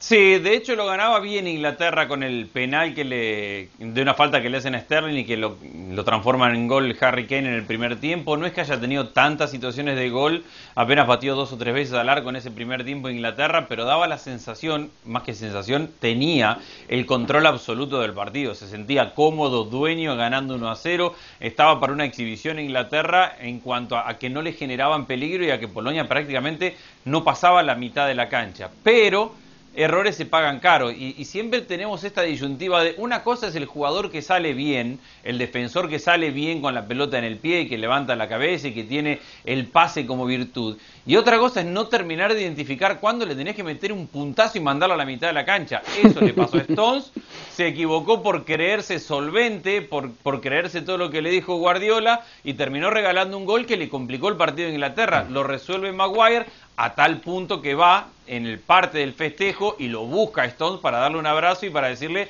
Sí, 0.03 0.39
de 0.39 0.55
hecho 0.55 0.77
lo 0.77 0.87
ganaba 0.87 1.21
bien 1.21 1.47
Inglaterra 1.47 2.09
con 2.09 2.23
el 2.23 2.47
penal 2.47 2.95
que 2.95 3.05
le 3.05 3.69
de 3.79 4.01
una 4.01 4.15
falta 4.15 4.41
que 4.41 4.49
le 4.49 4.57
hacen 4.57 4.75
a 4.75 4.81
Sterling 4.81 5.19
y 5.19 5.25
que 5.27 5.37
lo, 5.37 5.59
lo 5.91 6.05
transforman 6.05 6.55
en 6.55 6.69
gol 6.69 6.97
Harry 7.03 7.27
Kane 7.27 7.49
en 7.49 7.55
el 7.55 7.65
primer 7.65 8.01
tiempo. 8.01 8.39
No 8.39 8.47
es 8.47 8.55
que 8.55 8.63
haya 8.63 8.81
tenido 8.81 9.09
tantas 9.09 9.51
situaciones 9.51 9.97
de 9.97 10.09
gol, 10.09 10.43
apenas 10.75 11.07
batió 11.07 11.35
dos 11.35 11.53
o 11.53 11.59
tres 11.59 11.75
veces 11.75 11.93
al 11.93 12.09
arco 12.09 12.31
en 12.31 12.37
ese 12.37 12.51
primer 12.51 12.83
tiempo 12.83 13.11
Inglaterra, 13.11 13.67
pero 13.69 13.85
daba 13.85 14.09
la 14.09 14.17
sensación, 14.17 14.91
más 15.05 15.23
que 15.23 15.35
sensación, 15.35 15.91
tenía 16.01 16.57
el 16.89 17.05
control 17.05 17.45
absoluto 17.45 18.01
del 18.01 18.15
partido. 18.15 18.55
Se 18.55 18.69
sentía 18.69 19.13
cómodo, 19.13 19.65
dueño, 19.65 20.17
ganando 20.17 20.55
1 20.55 20.71
a 20.71 20.77
0. 20.77 21.15
Estaba 21.41 21.79
para 21.79 21.93
una 21.93 22.07
exhibición 22.07 22.59
Inglaterra 22.59 23.37
en 23.39 23.61
cuanto 23.61 23.99
a, 23.99 24.09
a 24.09 24.19
que 24.19 24.31
no 24.31 24.41
le 24.41 24.55
generaban 24.55 25.05
peligro 25.05 25.45
y 25.45 25.51
a 25.51 25.61
que 25.61 25.69
Polonia 25.69 26.09
prácticamente 26.09 26.75
no 27.05 27.23
pasaba 27.23 27.63
la 27.63 27.75
mitad 27.75 28.07
de 28.07 28.15
la 28.15 28.31
cancha. 28.31 28.71
Pero 28.83 29.35
errores 29.75 30.17
se 30.17 30.27
pagan 30.27 30.61
caro 30.61 30.91
y, 30.91 31.25
siempre 31.25 31.61
tenemos 31.61 32.03
esta 32.03 32.23
disyuntiva 32.23 32.83
de 32.83 32.95
una 32.99 33.23
cosa 33.23 33.49
es 33.49 33.55
el 33.55 33.67
jugador 33.67 34.11
que 34.11 34.21
sale 34.21 34.53
bien, 34.53 34.99
el 35.23 35.39
defensor 35.39 35.89
que 35.89 35.99
sale 35.99 36.31
bien 36.31 36.61
con 36.61 36.75
la 36.75 36.87
pelota 36.87 37.19
en 37.19 37.25
el 37.25 37.37
pie 37.37 37.69
que 37.69 37.79
levanta 37.79 38.17
la 38.17 38.29
cabeza 38.29 38.69
y 38.69 38.75
que 38.75 38.85
tiene 38.85 39.21
el 39.45 39.67
pase 39.67 40.07
como 40.07 40.27
virtud 40.27 40.77
y 41.07 41.17
otra 41.17 41.39
cosa 41.39 41.61
es 41.61 41.67
no 41.67 41.87
terminar 41.89 42.35
de 42.35 42.43
identificar 42.43 43.01
cuándo 43.01 43.27
le 43.27 43.35
tenés 43.35 43.57
que 43.57 43.65
meter 43.65 43.93
un 43.93 44.07
puntazo 44.07 44.59
y 44.59 44.61
mandarlo 44.61 44.95
a 44.95 44.99
la 44.99 45.05
mitad 45.05 45.29
de 45.29 45.33
la 45.33 45.45
cancha. 45.45 45.83
Eso 46.03 46.21
le 46.21 46.33
pasó 46.33 46.59
a 46.59 46.61
Stones, 46.61 47.11
se 47.53 47.67
equivocó 47.67 48.23
por 48.23 48.45
creerse 48.45 48.99
solvente, 48.99 49.83
por, 49.83 50.13
por 50.13 50.41
creerse 50.41 50.83
todo 50.83 50.99
lo 50.99 51.11
que 51.11 51.23
le 51.23 51.31
dijo 51.31 51.57
Guardiola 51.57 52.25
y 52.45 52.55
terminó 52.55 52.91
regalando 52.91 53.37
un 53.37 53.45
gol 53.45 53.67
que 53.67 53.77
le 53.77 53.89
complicó 53.89 54.29
el 54.29 54.37
partido 54.37 54.69
de 54.69 54.75
Inglaterra. 54.75 55.27
Lo 55.29 55.43
resuelve 55.43 55.91
Maguire 55.93 56.47
a 56.81 56.95
tal 56.95 57.21
punto 57.21 57.61
que 57.61 57.75
va 57.75 58.09
en 58.27 58.47
el 58.47 58.59
parte 58.59 58.97
del 58.97 59.13
festejo 59.13 59.77
y 59.79 59.89
lo 59.89 60.07
busca 60.07 60.43
a 60.43 60.45
Stones 60.47 60.81
para 60.81 60.97
darle 60.97 61.19
un 61.19 61.27
abrazo 61.27 61.67
y 61.67 61.71
para 61.71 61.89
decirle 61.89 62.29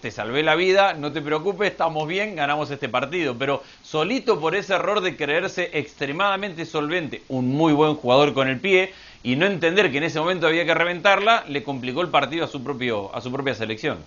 te 0.00 0.12
salvé 0.12 0.44
la 0.44 0.54
vida, 0.54 0.94
no 0.94 1.10
te 1.10 1.20
preocupes, 1.20 1.72
estamos 1.72 2.06
bien, 2.06 2.36
ganamos 2.36 2.70
este 2.70 2.88
partido. 2.88 3.36
Pero 3.36 3.64
solito 3.82 4.38
por 4.38 4.54
ese 4.54 4.74
error 4.74 5.00
de 5.00 5.16
creerse 5.16 5.70
extremadamente 5.74 6.66
solvente, 6.66 7.22
un 7.28 7.48
muy 7.48 7.72
buen 7.72 7.96
jugador 7.96 8.32
con 8.32 8.46
el 8.46 8.60
pie, 8.60 8.94
y 9.24 9.34
no 9.34 9.44
entender 9.44 9.90
que 9.90 9.98
en 9.98 10.04
ese 10.04 10.20
momento 10.20 10.46
había 10.46 10.64
que 10.64 10.72
reventarla, 10.72 11.44
le 11.48 11.64
complicó 11.64 12.00
el 12.00 12.08
partido 12.08 12.44
a 12.44 12.48
su, 12.48 12.62
propio, 12.62 13.14
a 13.14 13.20
su 13.20 13.32
propia 13.32 13.54
selección. 13.54 13.98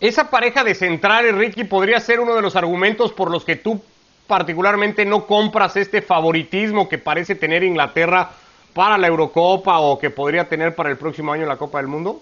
Esa 0.00 0.28
pareja 0.28 0.62
de 0.64 0.74
centrales, 0.74 1.34
Ricky, 1.34 1.64
podría 1.64 1.98
ser 1.98 2.20
uno 2.20 2.34
de 2.34 2.42
los 2.42 2.56
argumentos 2.56 3.10
por 3.12 3.30
los 3.30 3.44
que 3.44 3.56
tú 3.56 3.82
particularmente 4.26 5.06
no 5.06 5.26
compras 5.26 5.76
este 5.76 6.02
favoritismo 6.02 6.88
que 6.88 6.98
parece 6.98 7.34
tener 7.34 7.64
Inglaterra 7.64 8.30
para 8.74 8.98
la 8.98 9.06
Eurocopa 9.06 9.78
o 9.78 9.98
que 9.98 10.10
podría 10.10 10.48
tener 10.48 10.74
para 10.74 10.90
el 10.90 10.96
próximo 10.96 11.32
año 11.32 11.46
la 11.46 11.56
Copa 11.56 11.78
del 11.78 11.86
Mundo? 11.86 12.20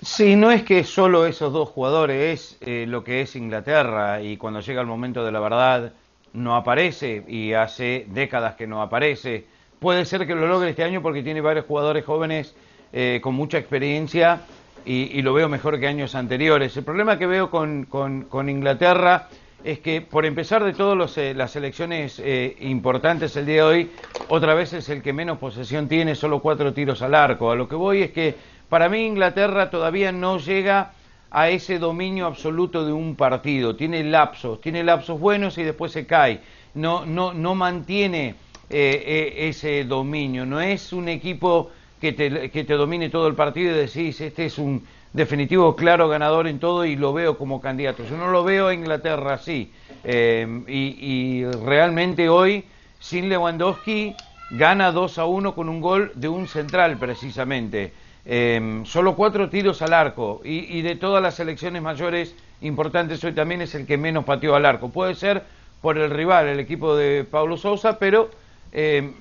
Sí, 0.00 0.36
no 0.36 0.52
es 0.52 0.62
que 0.62 0.84
solo 0.84 1.26
esos 1.26 1.52
dos 1.52 1.68
jugadores 1.70 2.56
es 2.56 2.58
eh, 2.60 2.86
lo 2.86 3.02
que 3.02 3.20
es 3.20 3.34
Inglaterra 3.34 4.22
y 4.22 4.36
cuando 4.36 4.60
llega 4.60 4.80
el 4.80 4.86
momento 4.86 5.24
de 5.24 5.32
la 5.32 5.40
verdad 5.40 5.92
no 6.32 6.54
aparece 6.54 7.24
y 7.26 7.52
hace 7.52 8.06
décadas 8.08 8.54
que 8.54 8.68
no 8.68 8.80
aparece. 8.80 9.44
Puede 9.80 10.04
ser 10.04 10.24
que 10.26 10.36
lo 10.36 10.46
logre 10.46 10.70
este 10.70 10.84
año 10.84 11.02
porque 11.02 11.24
tiene 11.24 11.40
varios 11.40 11.66
jugadores 11.66 12.04
jóvenes 12.04 12.54
eh, 12.92 13.18
con 13.20 13.34
mucha 13.34 13.58
experiencia 13.58 14.42
y, 14.84 15.20
lo 15.20 15.34
veo 15.34 15.48
mejor 15.48 15.78
que 15.78 15.86
años 15.86 16.14
anteriores. 16.14 16.74
El 16.76 16.84
problema 16.84 17.18
que 17.18 17.26
veo 17.26 17.50
con, 17.50 17.84
con 17.84 18.48
Inglaterra 18.48 19.28
es 19.64 19.80
que 19.80 20.00
por 20.00 20.24
empezar 20.24 20.64
de 20.64 20.72
todas 20.72 21.18
eh, 21.18 21.34
las 21.34 21.56
elecciones 21.56 22.20
eh, 22.24 22.56
importantes 22.60 23.36
el 23.36 23.46
día 23.46 23.56
de 23.56 23.62
hoy, 23.62 23.90
otra 24.28 24.54
vez 24.54 24.72
es 24.72 24.88
el 24.88 25.02
que 25.02 25.12
menos 25.12 25.38
posesión 25.38 25.88
tiene, 25.88 26.14
solo 26.14 26.40
cuatro 26.40 26.72
tiros 26.72 27.02
al 27.02 27.14
arco. 27.14 27.50
A 27.50 27.56
lo 27.56 27.68
que 27.68 27.74
voy 27.74 28.02
es 28.02 28.12
que 28.12 28.34
para 28.68 28.88
mí 28.88 29.04
Inglaterra 29.04 29.70
todavía 29.70 30.12
no 30.12 30.38
llega 30.38 30.92
a 31.30 31.48
ese 31.50 31.78
dominio 31.78 32.26
absoluto 32.26 32.86
de 32.86 32.92
un 32.92 33.16
partido. 33.16 33.74
Tiene 33.76 34.04
lapsos, 34.04 34.60
tiene 34.60 34.84
lapsos 34.84 35.18
buenos 35.18 35.58
y 35.58 35.64
después 35.64 35.92
se 35.92 36.06
cae. 36.06 36.40
No, 36.74 37.04
no, 37.04 37.34
no 37.34 37.54
mantiene 37.54 38.36
eh, 38.70 39.34
ese 39.38 39.84
dominio. 39.84 40.46
No 40.46 40.60
es 40.60 40.92
un 40.92 41.08
equipo 41.08 41.70
que 42.00 42.12
te, 42.12 42.50
que 42.50 42.64
te 42.64 42.74
domine 42.74 43.10
todo 43.10 43.26
el 43.26 43.34
partido 43.34 43.72
y 43.72 43.78
decís, 43.78 44.20
este 44.20 44.46
es 44.46 44.58
un 44.58 44.86
definitivo, 45.12 45.74
claro 45.76 46.08
ganador 46.08 46.46
en 46.46 46.58
todo 46.58 46.84
y 46.84 46.96
lo 46.96 47.12
veo 47.12 47.38
como 47.38 47.60
candidato. 47.60 48.04
Yo 48.04 48.16
no 48.16 48.28
lo 48.28 48.44
veo 48.44 48.68
a 48.68 48.74
Inglaterra 48.74 49.34
así. 49.34 49.72
Eh, 50.04 50.46
y, 50.68 51.44
realmente 51.64 52.28
hoy, 52.28 52.64
sin 53.00 53.28
Lewandowski, 53.28 54.14
gana 54.50 54.92
2 54.92 55.18
a 55.18 55.24
1 55.26 55.54
con 55.54 55.68
un 55.68 55.80
gol 55.80 56.12
de 56.14 56.28
un 56.28 56.46
central 56.46 56.96
precisamente. 56.98 57.92
Eh, 58.30 58.82
solo 58.84 59.16
cuatro 59.16 59.48
tiros 59.48 59.80
al 59.80 59.94
arco 59.94 60.42
y, 60.44 60.82
de 60.82 60.96
todas 60.96 61.22
las 61.22 61.34
selecciones 61.34 61.80
mayores 61.80 62.34
importantes 62.60 63.24
hoy 63.24 63.32
también 63.32 63.62
es 63.62 63.74
el 63.74 63.86
que 63.86 63.96
menos 63.96 64.24
pateó 64.24 64.54
al 64.54 64.66
arco. 64.66 64.90
Puede 64.90 65.14
ser 65.14 65.44
por 65.80 65.96
el 65.96 66.10
rival, 66.10 66.48
el 66.48 66.60
equipo 66.60 66.96
de 66.96 67.24
Pablo 67.24 67.56
Sousa, 67.56 67.98
pero 67.98 68.30
eh, 68.72 69.12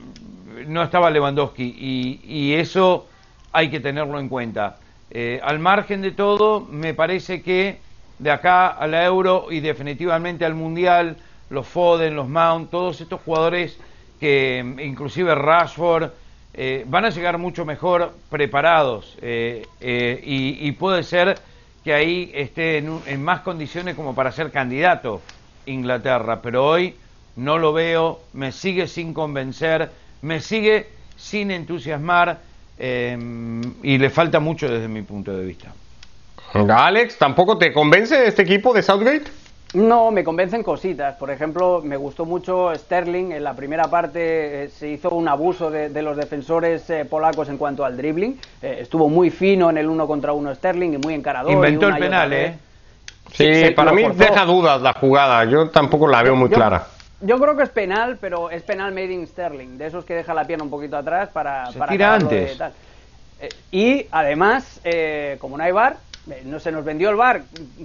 no 0.68 0.84
estaba 0.84 1.10
Lewandowski 1.10 2.20
y, 2.26 2.54
eso 2.54 3.08
hay 3.52 3.70
que 3.70 3.80
tenerlo 3.80 4.20
en 4.20 4.30
cuenta. 4.30 4.78
Eh, 5.12 5.40
al 5.44 5.60
margen 5.60 6.02
de 6.02 6.12
todo, 6.12 6.62
me 6.70 6.94
parece 6.94 7.42
que 7.42 7.80
de 8.20 8.32
acá 8.32 8.68
a 8.68 8.88
la 8.88 9.06
Euro 9.06 9.48
y 9.50 9.60
definitivamente 9.60 10.46
al 10.46 10.56
Mundial, 10.56 11.18
los 11.50 11.68
Foden, 11.68 12.16
los 12.16 12.28
Mount, 12.28 12.70
todos 12.70 13.00
estos 13.00 13.22
jugadores 13.22 13.78
que 14.20 14.60
inclusive 14.84 15.34
Rashford 15.36 16.12
eh, 16.54 16.84
van 16.88 17.06
a 17.06 17.10
llegar 17.10 17.38
mucho 17.38 17.66
mejor 17.66 18.14
preparados 18.30 19.16
y, 19.22 20.72
puede 20.74 21.04
ser 21.04 21.38
que 21.84 21.94
ahí 21.94 22.32
esté 22.34 22.78
en 22.80 23.24
más 23.24 23.42
condiciones 23.42 23.96
como 23.96 24.16
para 24.16 24.32
ser 24.32 24.52
candidato 24.52 25.22
Inglaterra, 25.68 26.42
pero 26.42 26.66
hoy 26.66 26.96
no 27.36 27.60
lo 27.60 27.72
veo, 27.72 28.20
me 28.34 28.52
sigue 28.52 28.88
sin 28.88 29.14
convencer, 29.14 29.92
me 30.22 30.42
sigue 30.42 30.88
sin 31.16 31.52
entusiasmar 31.52 32.40
eh, 32.80 33.18
y 33.84 33.98
le 33.98 34.10
falta 34.10 34.40
mucho 34.40 34.70
desde 34.70 34.88
mi 34.88 35.02
punto 35.02 35.36
de 35.36 35.46
vista. 35.46 35.74
Alex, 36.54 37.18
¿tampoco 37.18 37.58
te 37.58 37.74
convence 37.74 38.28
este 38.28 38.44
equipo 38.44 38.74
de 38.74 38.82
Southgate? 38.82 39.26
No, 39.74 40.12
me 40.12 40.24
convencen 40.24 40.64
cositas. 40.64 41.16
Por 41.18 41.30
ejemplo, 41.30 41.82
me 41.84 41.98
gustó 41.98 42.26
mucho 42.26 42.74
Sterling. 42.74 43.32
En 43.34 43.44
la 43.44 43.54
primera 43.54 43.90
parte 43.90 44.64
eh, 44.64 44.70
se 44.70 44.90
hizo 44.90 45.10
un 45.10 45.28
abuso 45.28 45.70
de, 45.70 46.02
los 46.02 46.16
defensores 46.16 46.90
eh, 46.90 47.04
polacos 47.04 47.50
en 47.50 47.58
cuanto 47.58 47.84
al 47.84 47.98
dribbling. 47.98 48.40
estuvo 48.62 49.10
muy 49.10 49.30
fino 49.30 49.70
en 49.70 49.78
el 49.78 49.90
uno 49.90 50.08
contra 50.08 50.32
uno 50.32 50.56
Sterling 50.56 50.94
y 50.94 50.98
muy 50.98 51.14
encarador. 51.14 51.52
Inventó 51.52 51.90
el 51.90 51.98
penal, 51.98 52.34
¿eh? 52.34 52.58
Sí, 53.34 53.72
para 53.76 53.92
mí 53.92 54.04
deja 54.16 54.46
dudas 54.46 54.82
la 54.82 54.94
jugada. 54.94 55.44
Yo 55.46 55.70
tampoco 55.70 56.08
la 56.08 56.24
veo 56.24 56.36
muy 56.36 56.50
clara. 56.50 56.88
Yo 57.22 57.40
creo 57.40 57.58
que 57.58 57.64
es 57.64 57.70
penal, 57.70 58.18
pero 58.22 58.52
es 58.52 58.62
penal 58.62 58.92
made 58.92 59.12
in 59.12 59.26
Sterling, 59.26 59.78
de 59.78 59.88
esos 59.88 60.06
que 60.06 60.14
deja 60.14 60.34
la 60.34 60.46
pierna 60.46 60.64
un 60.64 60.70
poquito 60.70 60.98
atrás 60.98 61.30
para... 61.30 61.72
Se 61.72 61.80
tira 61.88 62.14
antes. 62.14 62.60
Eh, 63.40 63.50
y 63.72 64.08
además, 64.12 64.80
eh, 64.84 65.38
como 65.40 65.58
no 65.58 65.64
hay 65.64 65.72
bar, 65.72 65.98
eh, 66.30 66.44
no 66.46 66.60
se 66.60 66.72
nos 66.72 66.86
vendió 66.86 67.10
el 67.10 67.16
bar 67.16 67.42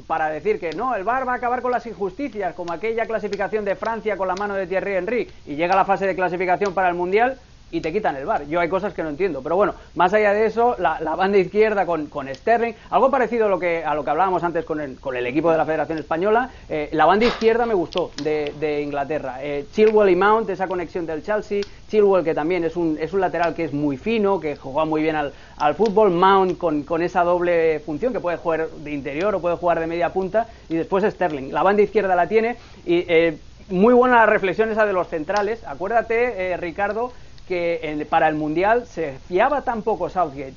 para 0.07 0.29
decir 0.29 0.59
que 0.61 0.73
no, 0.73 0.95
el 0.95 1.05
bar 1.05 1.27
va 1.27 1.33
a 1.33 1.37
acabar 1.37 1.63
con 1.63 1.71
las 1.71 1.87
injusticias, 1.87 2.55
como 2.55 2.73
aquella 2.73 3.07
clasificación 3.07 3.65
de 3.65 3.75
Francia 3.75 4.17
con 4.17 4.29
la 4.29 4.35
mano 4.35 4.55
de 4.55 4.67
Thierry 4.67 4.97
Henry, 4.97 5.31
y 5.47 5.57
llega 5.57 5.77
la 5.77 5.85
fase 5.85 6.07
de 6.07 6.15
clasificación 6.15 6.75
para 6.75 6.89
el 6.89 6.95
Mundial 6.95 7.39
y 7.73 7.81
te 7.81 7.91
quitan 7.91 8.15
el 8.17 8.27
bar. 8.27 8.47
Yo 8.47 8.61
hay 8.61 8.69
cosas 8.69 8.93
que 8.93 9.03
no 9.03 9.09
entiendo. 9.09 9.43
Pero 9.43 9.57
bueno, 9.57 9.75
más 9.95 10.13
allá 10.13 10.33
de 10.35 10.45
eso, 10.45 10.77
la, 10.79 10.99
banda 11.17 11.39
izquierda 11.39 11.87
con, 11.87 12.07
con, 12.07 12.33
Sterling, 12.33 12.75
algo 12.91 13.11
parecido 13.11 13.47
a 13.47 13.49
lo 13.49 13.59
que, 13.59 13.83
a 13.83 13.95
lo 13.95 14.05
que 14.05 14.11
hablábamos 14.11 14.45
antes 14.45 14.65
con 14.65 14.81
el, 14.81 15.01
con 15.01 15.17
el 15.17 15.27
equipo 15.27 15.51
de 15.51 15.57
la 15.57 15.65
Federación 15.65 15.99
Española, 15.99 16.51
eh, 16.69 16.91
la 16.93 17.07
banda 17.07 17.25
izquierda 17.25 17.65
me 17.65 17.73
gustó 17.75 18.13
de, 18.23 18.53
de 18.61 18.83
Inglaterra. 18.83 19.39
Eh, 19.43 19.65
Chilwell 19.73 20.11
y 20.11 20.17
Mount, 20.17 20.51
esa 20.51 20.69
conexión 20.69 21.07
del 21.07 21.23
Chelsea. 21.23 21.63
Chilwell 21.89 22.25
que 22.25 22.35
también 22.35 22.63
es 22.65 22.77
un, 22.77 22.99
es 23.01 23.15
un 23.15 23.21
lateral 23.21 23.55
que 23.55 23.65
es 23.65 23.73
muy 23.73 23.97
fino, 23.97 24.39
que 24.39 24.55
juega 24.57 24.85
muy 24.85 25.03
bien 25.03 25.17
al, 25.17 25.33
al 25.57 25.75
fútbol. 25.75 26.11
Mount 26.11 26.59
con, 26.59 26.83
con 26.83 27.01
esa 27.01 27.25
doble 27.25 27.81
función, 27.81 28.13
que 28.13 28.21
puede 28.21 28.37
jugar 28.37 28.69
de 28.69 28.93
interior 28.93 29.35
o 29.35 29.41
puede 29.41 29.57
jugar 29.57 29.81
de 29.81 29.87
media 29.87 30.13
punta. 30.13 30.47
Y 30.69 30.77
después 30.77 31.05
Sterling. 31.05 31.53
La 31.53 31.63
banda 31.63 31.83
izquierda 31.83 32.15
la 32.15 32.27
tiene 32.27 32.57
y... 32.85 33.05
Eh, 33.09 33.39
muy 33.69 33.95
buena 33.95 34.17
la 34.17 34.27
reflexión 34.27 34.71
esa 34.71 34.85
de 34.85 34.93
los 34.93 35.09
centrales. 35.09 35.65
Acuérdate, 35.65 36.57
Ricardo, 36.59 37.13
que 37.49 38.07
para 38.09 38.29
el 38.29 38.35
Mundial 38.35 38.87
se 38.87 39.19
fiaba 39.29 39.63
tan 39.63 39.83
poco 39.83 40.09
Southgate 40.09 40.55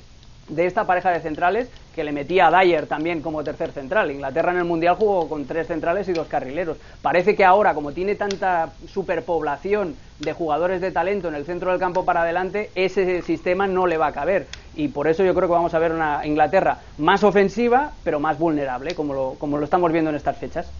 de 0.48 0.66
esta 0.66 0.84
pareja 0.84 1.10
de 1.10 1.20
centrales 1.20 1.68
que 1.94 2.04
le 2.04 2.12
metía 2.12 2.46
a 2.46 2.50
Dyer 2.50 2.86
también 2.86 3.22
como 3.22 3.42
tercer 3.42 3.72
central. 3.72 4.10
Inglaterra 4.10 4.52
en 4.52 4.58
el 4.58 4.64
Mundial 4.64 4.96
jugó 4.96 5.28
con 5.28 5.46
tres 5.46 5.66
centrales 5.66 6.08
y 6.08 6.12
dos 6.12 6.28
carrileros. 6.28 6.76
Parece 7.00 7.34
que 7.34 7.44
ahora, 7.44 7.74
como 7.74 7.92
tiene 7.92 8.14
tanta 8.14 8.70
superpoblación 8.86 9.96
de 10.18 10.32
jugadores 10.32 10.80
de 10.80 10.92
talento 10.92 11.28
en 11.28 11.34
el 11.34 11.46
centro 11.46 11.70
del 11.70 11.80
campo 11.80 12.04
para 12.04 12.22
adelante, 12.22 12.70
ese 12.74 13.22
sistema 13.22 13.66
no 13.66 13.86
le 13.86 13.96
va 13.96 14.08
a 14.08 14.12
caber. 14.12 14.46
Y 14.76 14.88
por 14.88 15.08
eso 15.08 15.24
yo 15.24 15.34
creo 15.34 15.48
que 15.48 15.54
vamos 15.54 15.72
a 15.72 15.78
ver 15.78 15.92
una 15.92 16.24
Inglaterra 16.26 16.78
más 16.98 17.24
ofensiva, 17.24 17.92
pero 18.04 18.20
más 18.20 18.38
vulnerable, 18.38 18.94
como 18.94 19.14
lo, 19.14 19.34
como 19.38 19.56
lo 19.56 19.64
estamos 19.64 19.90
viendo 19.90 20.10
en 20.10 20.16
estas 20.16 20.36
fechas. 20.36 20.70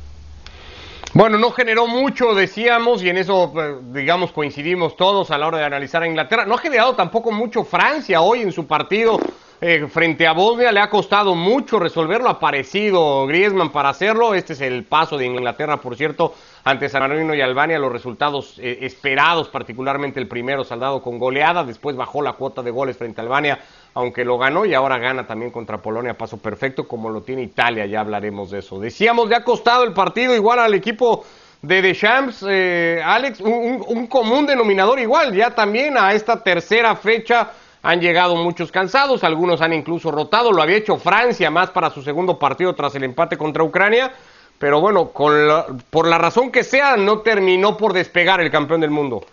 Bueno, 1.16 1.38
no 1.38 1.50
generó 1.50 1.87
mucho, 1.87 2.35
decíamos, 2.35 3.02
y 3.02 3.08
en 3.08 3.16
eso, 3.16 3.50
pues, 3.50 3.76
digamos, 3.90 4.32
coincidimos 4.32 4.99
todos 4.99 5.30
a 5.30 5.38
la 5.38 5.46
hora 5.46 5.56
de 5.56 5.64
analizar 5.64 6.02
a 6.02 6.06
Inglaterra. 6.06 6.44
No 6.44 6.56
ha 6.56 6.58
generado 6.58 6.94
tampoco 6.94 7.32
mucho 7.32 7.64
Francia 7.64 8.20
hoy 8.20 8.42
en 8.42 8.52
su 8.52 8.66
partido 8.66 9.18
eh, 9.58 9.87
frente 9.90 10.26
a 10.26 10.32
Bosnia. 10.32 10.70
Le 10.73 10.80
ha 10.80 10.90
costado 10.90 11.35
mucho 11.35 11.78
resolverlo. 11.78 12.28
Ha 12.28 12.32
aparecido 12.32 13.26
Griezmann 13.26 13.73
para 13.73 13.88
hacerlo. 13.88 14.35
Este 14.35 14.52
es 14.52 14.61
el 14.61 14.85
paso 14.85 15.16
de 15.16 15.25
Inglaterra, 15.25 15.78
por 15.78 15.96
cierto, 15.96 16.35
ante 16.64 16.90
San 16.90 17.00
Marino 17.08 17.35
y 17.35 17.40
Albania. 17.40 17.78
Los 17.78 17.92
resultados 17.92 18.58
eh, 18.58 18.80
esperados, 18.82 19.49
particularmente 19.49 20.20
el 20.20 20.28
primero, 20.28 20.64
saldado 20.64 21.00
con 21.00 21.18
goleada. 21.18 21.64
Después 21.64 21.96
bajó 21.96 22.20
la 22.20 22.35
cuota 22.35 22.62
de 22.62 22.70
goles 22.70 22.99
frente 22.99 23.23
a 23.23 23.25
Albania 23.25 23.58
aunque 23.97 24.26
lo 24.26 24.37
ganó 24.37 24.67
y 24.67 24.75
ahora 24.75 24.99
gana 24.99 25.26
también 25.26 25.50
contra 25.50 25.81
Polonia, 25.81 26.12
paso 26.12 26.37
perfecto, 26.37 26.87
como 26.87 27.09
lo 27.09 27.23
tiene 27.23 27.43
Italia, 27.43 27.87
ya 27.87 28.00
hablaremos 28.00 28.50
de 28.50 28.59
eso. 28.59 28.79
Decíamos, 28.79 29.26
le 29.31 29.37
ha 29.37 29.43
costado 29.43 29.85
el 29.85 29.95
partido 29.95 30.35
igual 30.35 30.59
al 30.59 30.75
equipo 30.75 31.25
de 31.62 31.81
Deschamps, 31.81 32.45
eh, 32.47 33.00
Alex, 33.03 33.41
un, 33.41 34.07
común 34.07 34.45
denominador 34.45 35.00
igual, 35.00 35.35
ya 35.35 35.55
también 35.55 35.97
a 35.97 36.12
esta 36.12 36.43
tercera 36.43 36.95
fecha 36.95 37.53
han 37.83 37.99
llegado 37.99 38.37
muchos 38.37 38.71
cansados, 38.71 39.25
algunos 39.25 39.62
han 39.62 39.73
incluso 39.73 40.11
rotado, 40.11 40.53
lo 40.53 40.61
había 40.61 40.76
hecho 40.76 40.99
Francia 40.99 41.50
más 41.50 41.71
para 41.71 41.88
su 41.88 42.03
segundo 42.03 42.38
partido 42.38 42.75
tras 42.75 42.95
el 42.97 43.05
empate 43.05 43.38
contra 43.38 43.65
Ucrania, 43.65 44.12
pero 44.59 44.79
bueno, 44.79 45.11
por 45.11 46.07
la 46.07 46.19
razón 46.19 46.53
que 46.53 46.65
sea, 46.65 46.99
no 46.99 47.21
terminó 47.21 47.79
por 47.79 47.95
despegar 47.95 48.43
el 48.43 48.50
campeón 48.50 48.83
del 48.83 48.91
mundo. 48.91 49.25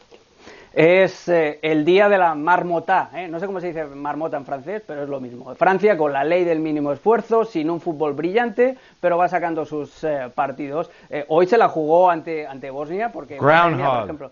Es 0.74 1.30
eh, 1.30 1.60
el 1.62 1.86
día 1.86 2.10
de 2.10 2.18
la 2.18 2.34
marmota, 2.34 3.12
¿eh? 3.14 3.28
no 3.28 3.40
sé 3.40 3.46
cómo 3.46 3.62
se 3.62 3.68
dice 3.68 3.86
marmota 3.86 4.38
en 4.38 4.46
francés, 4.46 4.82
pero 4.86 5.04
es 5.04 5.10
lo 5.10 5.20
mismo. 5.20 5.54
Francia 5.54 5.96
con 5.96 6.12
la 6.12 6.24
ley 6.24 6.44
del 6.44 6.60
mínimo 6.60 6.92
esfuerzo, 6.92 7.46
sin 7.46 7.70
un 7.70 7.80
fútbol 7.80 8.14
brillante, 8.14 8.76
pero 9.00 9.20
va 9.20 9.28
sacando 9.28 9.66
sus 9.66 10.04
eh, 10.04 10.32
partidos. 10.34 10.90
hoy 11.28 11.46
se 11.46 11.60
la 11.60 11.70
jugó 11.70 12.10
ante, 12.10 12.48
ante 12.48 12.72
Bosnia, 12.72 13.12
porque... 13.12 13.38
Groundhog. 13.38 13.94
por 13.94 14.04
ejemplo, 14.04 14.32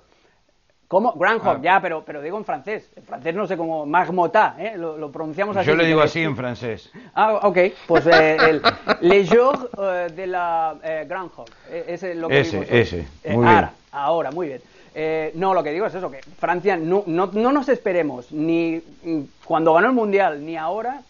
¿Cómo? 0.87 1.13
Groundhog, 1.13 1.57
ah. 1.57 1.61
ya, 1.61 1.79
pero, 1.79 2.03
pero 2.03 2.21
digo 2.23 2.37
en 2.39 2.43
francés. 2.43 2.91
En 2.95 3.03
francés 3.03 3.35
no 3.35 3.45
sé 3.45 3.55
cómo, 3.55 3.85
marmota, 3.85 4.57
lo, 4.75 5.11
pronunciamos 5.11 5.55
así. 5.55 5.67
Yo 5.67 5.75
le 5.75 5.85
digo 5.85 6.01
así 6.01 6.21
en 6.23 6.35
francés. 6.35 6.91
Ah, 7.13 7.39
ok, 7.43 7.57
pues 7.87 8.07
el, 8.07 8.61
le 8.99 9.27
jour 9.27 9.69
de 10.11 10.27
la 10.27 10.75
Groundhog, 11.07 11.45
e, 11.69 11.85
ese 11.87 12.11
es 12.11 12.17
lo 12.17 12.27
que 12.27 12.39
Ese, 12.39 12.67
ese, 12.67 13.07
muy 13.29 13.45
bien. 13.45 13.69
ahora, 13.91 14.31
muy 14.31 14.47
bien. 14.47 14.61
Eh, 14.93 15.31
no, 15.35 15.53
lo 15.53 15.63
que 15.63 15.71
digo 15.71 15.85
es 15.85 15.95
eso, 15.95 16.11
que 16.11 16.21
Francia 16.37 16.75
no, 16.75 17.03
no, 17.07 17.27
nos 17.27 17.69
esperemos 17.69 18.31
ni 18.31 18.81
cuando 19.45 19.73
ganó 19.73 19.87
el 19.87 19.93
Mundial 19.93 20.45
ni 20.45 20.57
ahora 20.57 21.01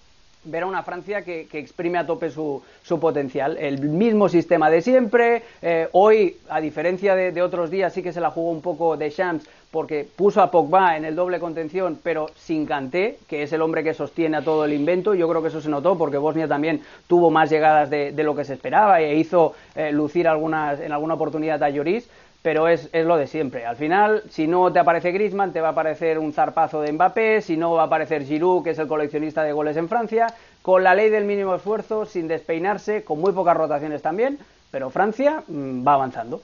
ver 0.44 0.64
a 0.64 0.66
una 0.68 0.84
Francia 0.84 1.24
que, 1.24 1.48
exprime 1.54 1.98
a 1.98 2.06
tope 2.06 2.32
su, 2.32 2.62
potencial. 3.00 3.58
El 3.58 3.80
mismo 3.80 4.28
sistema 4.28 4.70
de 4.70 4.82
siempre. 4.82 5.44
Eh, 5.62 5.88
hoy, 5.92 6.38
a 6.50 6.60
diferencia 6.60 7.16
de, 7.16 7.42
otros 7.42 7.70
días, 7.70 7.94
sí 7.94 8.02
que 8.02 8.14
se 8.14 8.22
la 8.22 8.32
jugó 8.32 8.52
un 8.52 8.62
poco 8.62 8.98
de 8.98 9.12
Champs 9.12 9.48
porque 9.70 10.06
puso 10.16 10.42
a 10.42 10.52
Pogba 10.52 10.98
en 10.98 11.06
el 11.06 11.16
doble 11.16 11.40
contención, 11.40 11.98
pero 12.04 12.30
sin 12.36 12.66
Kanté, 12.66 13.20
que 13.30 13.44
es 13.44 13.54
el 13.54 13.62
hombre 13.62 13.84
que 13.84 13.94
sostiene 13.94 14.38
a 14.38 14.42
todo 14.42 14.66
el 14.66 14.74
invento. 14.74 15.14
Yo 15.14 15.30
creo 15.30 15.42
que 15.42 15.48
eso 15.48 15.62
se 15.62 15.70
notó 15.70 15.98
porque 15.98 16.18
Bosnia 16.18 16.48
también 16.48 16.82
tuvo 17.08 17.32
más 17.32 17.50
llegadas 17.50 17.90
de, 17.90 18.12
lo 18.22 18.36
que 18.36 18.44
se 18.44 18.56
esperaba 18.56 19.00
e 19.00 19.16
hizo 19.16 19.54
eh, 19.76 19.94
lucir 19.94 20.26
en 20.26 20.92
alguna 20.92 21.14
oportunidad 21.14 21.64
a 21.64 21.70
Lloris 21.70 22.10
pero 22.42 22.68
es, 22.68 22.90
es, 22.92 23.06
lo 23.06 23.18
de 23.18 23.28
siempre. 23.28 23.66
Al 23.66 23.76
final, 23.76 24.24
si 24.30 24.48
no 24.48 24.72
te 24.72 24.80
aparece 24.80 25.12
Griezmann, 25.12 25.54
te 25.54 25.62
va 25.62 25.70
a 25.70 25.72
aparecer 25.72 26.18
un 26.18 26.34
zarpazo 26.34 26.82
de 26.82 26.92
Mbappé, 26.92 27.42
si 27.42 27.56
no 27.56 27.74
va 27.74 27.84
a 27.84 27.86
aparecer 27.86 28.26
Giroud, 28.26 28.64
que 28.64 28.72
es 28.72 28.80
el 28.80 28.88
coleccionista 28.88 29.44
de 29.44 29.54
goles 29.54 29.78
en 29.78 29.88
Francia, 29.88 30.34
con 30.62 30.84
la 30.84 30.96
ley 30.96 31.10
del 31.10 31.26
mínimo 31.26 31.56
esfuerzo, 31.56 32.06
sin 32.06 32.28
despeinarse, 32.28 33.04
con 33.04 33.20
muy 33.20 33.32
pocas 33.32 33.56
rotaciones 33.56 34.02
también, 34.02 34.40
pero 34.72 34.90
Francia 34.90 35.44
mm, 35.48 35.88
va 35.88 35.94
avanzando. 35.94 36.42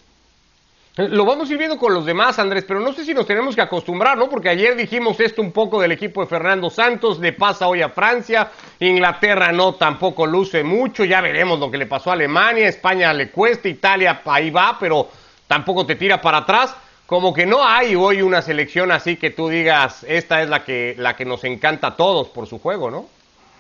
Eh, 0.98 1.08
lo 1.10 1.26
vamos 1.26 1.50
a 1.52 1.56
viendo 1.56 1.78
con 1.78 1.94
los 1.94 2.06
demás, 2.06 2.40
Andrés, 2.40 2.66
pero 2.68 2.80
no 2.80 2.92
sé 2.92 3.06
si 3.06 3.14
nos 3.14 3.28
tenemos 3.28 3.56
que 3.56 3.62
acostumbrar, 3.62 4.18
¿no? 4.18 4.30
Porque 4.30 4.50
ayer 4.50 4.76
dijimos 4.76 5.20
esto 5.20 5.44
un 5.44 5.52
poco 5.52 5.80
del 5.80 5.92
equipo 5.92 6.22
de 6.22 6.28
Fernando 6.28 6.72
Santos, 6.72 7.20
le 7.20 7.34
pasa 7.34 7.68
hoy 7.68 7.84
a 7.84 7.90
Francia, 7.90 8.50
Inglaterra 8.80 9.52
no, 9.52 9.76
tampoco 9.76 10.26
luce 10.26 10.64
mucho, 10.64 11.06
ya 11.06 11.22
veremos 11.22 11.60
lo 11.60 11.70
que 11.70 11.78
le 11.78 11.86
pasó 11.86 12.10
a 12.10 12.14
Alemania, 12.14 12.68
España 12.68 13.14
le 13.14 13.30
cuesta, 13.30 13.70
Italia 13.70 14.22
ahí 14.26 14.50
va, 14.50 14.78
pero 14.80 15.08
tampoco 15.48 15.86
te 15.86 15.96
tira 15.96 16.22
para 16.22 16.40
atrás. 16.40 16.76
Como 17.06 17.34
que 17.34 17.46
no 17.46 17.66
hay 17.66 17.96
hoy 17.96 18.22
una 18.22 18.42
selección 18.42 18.92
así 18.92 19.16
que 19.16 19.30
tú 19.30 19.48
digas, 19.48 20.04
esta 20.08 20.42
es 20.42 20.50
la 20.50 20.66
que, 20.66 20.94
la 20.98 21.16
que 21.16 21.24
nos 21.24 21.44
encanta 21.46 21.88
a 21.88 21.96
todos 21.96 22.28
por 22.28 22.48
su 22.48 22.60
juego, 22.60 22.92
¿no? 22.92 23.06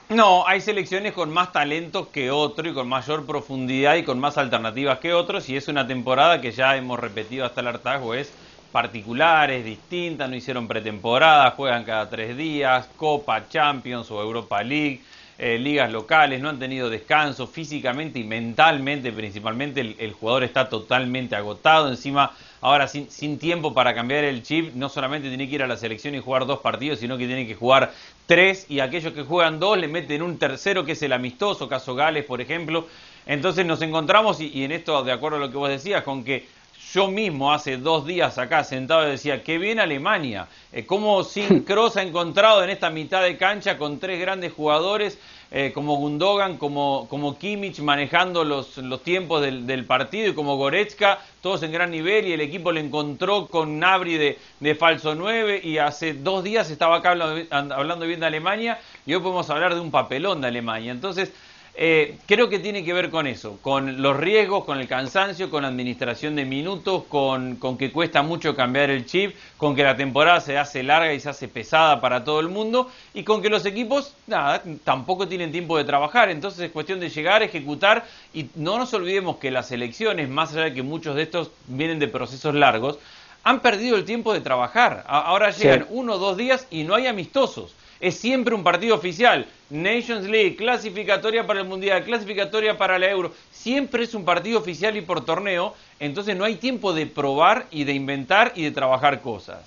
No, 0.09 0.47
hay 0.47 0.61
selecciones 0.61 1.13
con 1.13 1.33
más 1.33 1.51
talentos 1.51 2.07
que 2.07 2.31
otro 2.31 2.69
y 2.69 2.73
con 2.73 2.87
mayor 2.87 3.25
profundidad 3.25 3.95
y 3.95 4.03
con 4.03 4.19
más 4.19 4.37
alternativas 4.37 4.99
que 4.99 5.13
otros 5.13 5.49
y 5.49 5.57
es 5.57 5.67
una 5.67 5.85
temporada 5.85 6.39
que 6.39 6.51
ya 6.51 6.77
hemos 6.77 6.97
repetido 6.97 7.45
hasta 7.45 7.59
el 7.59 7.67
hartazgo, 7.67 8.13
es 8.13 8.31
particular, 8.71 9.51
es 9.51 9.65
distinta, 9.65 10.27
no 10.27 10.35
hicieron 10.35 10.67
pretemporada, 10.67 11.51
juegan 11.51 11.83
cada 11.83 12.09
tres 12.09 12.37
días, 12.37 12.87
Copa, 12.95 13.49
Champions 13.49 14.09
o 14.09 14.21
Europa 14.21 14.63
League, 14.63 15.01
eh, 15.39 15.59
ligas 15.59 15.91
locales, 15.91 16.41
no 16.41 16.49
han 16.49 16.57
tenido 16.57 16.89
descanso 16.89 17.45
físicamente 17.45 18.17
y 18.17 18.23
mentalmente 18.23 19.11
principalmente, 19.11 19.81
el, 19.81 20.13
jugador 20.13 20.43
está 20.43 20.67
totalmente 20.67 21.35
agotado, 21.35 21.89
encima 21.89 22.31
ahora 22.59 22.87
sin, 22.87 23.37
tiempo 23.37 23.71
para 23.71 23.93
cambiar 23.93 24.23
el 24.23 24.41
chip, 24.41 24.73
no 24.73 24.89
solamente 24.89 25.27
tiene 25.29 25.47
que 25.47 25.55
ir 25.55 25.63
a 25.63 25.67
la 25.67 25.77
selección 25.77 26.15
y 26.15 26.19
jugar 26.19 26.47
dos 26.47 26.59
partidos, 26.59 26.99
sino 26.99 27.19
que 27.19 27.27
tiene 27.27 27.45
que 27.45 27.53
jugar 27.53 27.93
tres 28.25 28.65
y 28.67 28.79
aquellos 28.79 29.13
que 29.13 29.21
juegan 29.21 29.59
dos 29.59 29.77
le 29.77 29.87
meten 29.87 30.23
un 30.23 30.39
tercero 30.39 30.83
que 30.83 30.93
es 30.93 31.01
el 31.03 31.13
amistoso, 31.13 31.69
caso 31.69 31.93
Gales 31.93 32.25
por 32.25 32.41
ejemplo, 32.41 32.87
entonces 33.27 33.63
nos 33.63 33.81
encontramos 33.83 34.41
y 34.41 34.63
en 34.63 34.71
esto 34.71 35.03
de 35.03 35.11
acuerdo 35.11 35.37
a 35.37 35.39
lo 35.41 35.51
que 35.51 35.57
vos 35.57 35.69
decías, 35.69 36.03
con 36.03 36.23
que 36.23 36.47
yo 36.93 37.07
mismo 37.07 37.53
hace 37.53 37.77
dos 37.77 38.05
días 38.05 38.37
acá 38.37 38.63
sentado 38.63 39.01
decía, 39.01 39.43
qué 39.43 39.57
bien 39.57 39.79
Alemania, 39.79 40.47
eh, 40.71 40.85
cómo 40.85 41.23
Sin 41.23 41.63
Cross 41.63 41.97
ha 41.97 42.03
encontrado 42.03 42.63
en 42.63 42.69
esta 42.69 42.89
mitad 42.89 43.21
de 43.23 43.37
cancha 43.37 43.77
con 43.77 43.99
tres 43.99 44.19
grandes 44.19 44.53
jugadores 44.53 45.17
eh, 45.49 45.71
como 45.73 45.95
Gundogan, 45.95 46.57
como, 46.57 47.07
como 47.09 47.37
Kimmich 47.37 47.79
manejando 47.79 48.43
los, 48.43 48.77
los 48.77 49.01
tiempos 49.01 49.41
del, 49.41 49.85
partido 49.85 50.29
y 50.29 50.33
como 50.33 50.57
Goretzka, 50.57 51.19
todos 51.41 51.63
en 51.63 51.71
gran 51.71 51.89
nivel 51.89 52.27
y 52.27 52.33
el 52.33 52.41
equipo 52.41 52.71
le 52.71 52.81
encontró 52.81 53.47
con 53.47 53.79
Nabri 53.79 54.17
de, 54.17 54.39
de 54.59 54.75
falso 54.75 55.15
9 55.15 55.61
y 55.63 55.77
hace 55.77 56.13
dos 56.13 56.43
días 56.43 56.69
estaba 56.69 56.97
acá 56.97 57.11
hablando, 57.11 57.75
hablando 57.75 58.05
bien 58.05 58.19
de 58.19 58.25
Alemania 58.25 58.79
y 59.05 59.13
hoy 59.13 59.21
podemos 59.21 59.49
hablar 59.49 59.73
de 59.73 59.79
un 59.79 59.89
papelón 59.89 60.41
de 60.41 60.47
Alemania. 60.47 60.91
Entonces, 60.91 61.31
eh, 61.79 62.17
creo 62.25 62.49
que 62.49 62.57
tiene 62.57 62.83
que 62.83 62.91
ver 62.91 63.11
con 63.11 63.27
eso, 63.27 63.59
con 63.61 64.01
los 64.01 64.17
riesgos, 64.17 64.65
con 64.65 64.79
el 64.79 64.87
cansancio, 64.87 65.51
con 65.51 65.61
la 65.61 65.67
administración 65.67 66.35
de 66.35 66.43
minutos, 66.43 67.03
con, 67.03 67.59
que 67.77 67.91
cuesta 67.91 68.23
mucho 68.23 68.55
cambiar 68.55 68.89
el 68.89 69.05
chip, 69.05 69.35
con 69.57 69.75
que 69.75 69.83
la 69.83 69.95
temporada 69.95 70.41
se 70.41 70.57
hace 70.57 70.81
larga 70.81 71.13
y 71.13 71.19
se 71.19 71.29
hace 71.29 71.47
pesada 71.47 72.01
para 72.01 72.23
todo 72.23 72.39
el 72.39 72.47
mundo 72.47 72.89
y 73.13 73.21
con 73.21 73.43
que 73.43 73.49
los 73.49 73.63
equipos, 73.67 74.15
nada, 74.25 74.63
tampoco 74.83 75.27
tienen 75.27 75.51
tiempo 75.51 75.77
de 75.77 75.83
trabajar. 75.83 76.31
Entonces 76.31 76.61
es 76.61 76.71
cuestión 76.71 76.99
de 76.99 77.09
llegar, 77.09 77.43
ejecutar 77.43 78.05
y 78.33 78.47
no 78.55 78.79
nos 78.79 78.91
olvidemos 78.95 79.37
que 79.37 79.51
las 79.51 79.71
elecciones, 79.71 80.29
más 80.29 80.53
allá 80.53 80.63
de 80.63 80.73
que 80.73 80.81
muchos 80.81 81.15
de 81.15 81.21
estos 81.21 81.51
vienen 81.67 81.99
de 81.99 82.07
procesos 82.07 82.55
largos, 82.55 82.97
han 83.43 83.59
perdido 83.59 83.97
el 83.97 84.03
tiempo 84.03 84.33
de 84.33 84.41
trabajar. 84.41 85.03
Ahora 85.07 85.51
llegan 85.51 85.85
uno 85.91 86.15
o 86.15 86.17
dos 86.17 86.37
días 86.37 86.65
y 86.71 86.85
no 86.85 86.95
hay 86.95 87.05
amistosos 87.05 87.75
es 87.99 88.17
siempre 88.17 88.55
un 88.55 88.63
partido 88.63 88.95
oficial. 88.95 89.47
Nations 89.69 90.27
League, 90.27 90.55
clasificatoria 90.55 91.45
para 91.45 91.61
el 91.61 91.67
Mundial, 91.67 92.03
clasificatoria 92.03 92.77
para 92.77 92.97
la 92.99 93.09
Euro. 93.09 93.33
Siempre 93.51 94.03
es 94.03 94.13
un 94.13 94.23
partido 94.23 94.59
oficial 94.59 94.95
y 94.95 95.01
por 95.01 95.25
torneo. 95.25 95.75
Entonces 95.99 96.35
no 96.35 96.45
hay 96.45 96.55
tiempo 96.55 96.93
de 96.93 97.05
probar 97.05 97.65
y 97.71 97.83
de 97.83 97.93
inventar 97.93 98.53
y 98.55 98.63
de 98.63 98.71
trabajar 98.71 99.21
cosas. 99.21 99.59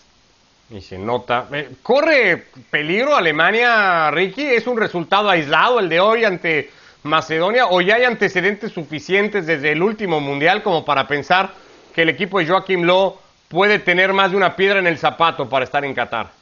Y 0.70 0.80
se 0.80 0.98
nota. 0.98 1.48
Eh, 1.52 1.70
¿Corre 1.82 2.46
peligro 2.70 3.16
Alemania, 3.16 4.10
Ricky? 4.10 4.42
¿Es 4.42 4.66
un 4.66 4.78
resultado 4.78 5.28
aislado 5.28 5.80
el 5.80 5.88
de 5.88 5.98
hoy 5.98 6.24
ante 6.24 6.70
Macedonia? 7.02 7.66
¿O 7.66 7.80
ya 7.80 7.96
hay 7.96 8.04
antecedentes 8.04 8.72
suficientes 8.72 9.46
desde 9.46 9.72
el 9.72 9.82
último 9.82 10.20
Mundial 10.20 10.62
como 10.62 10.84
para 10.84 11.08
pensar 11.08 11.50
que 11.92 12.02
el 12.02 12.08
equipo 12.08 12.38
de 12.38 12.46
Joaquim 12.46 12.84
Lowe 12.84 13.18
puede 13.48 13.80
tener 13.80 14.12
más 14.12 14.30
de 14.30 14.36
una 14.36 14.54
piedra 14.54 14.78
en 14.78 14.86
el 14.86 14.96
zapato 14.96 15.48
para 15.48 15.64
estar 15.64 15.84
en 15.84 15.92
Qatar? 15.92 16.39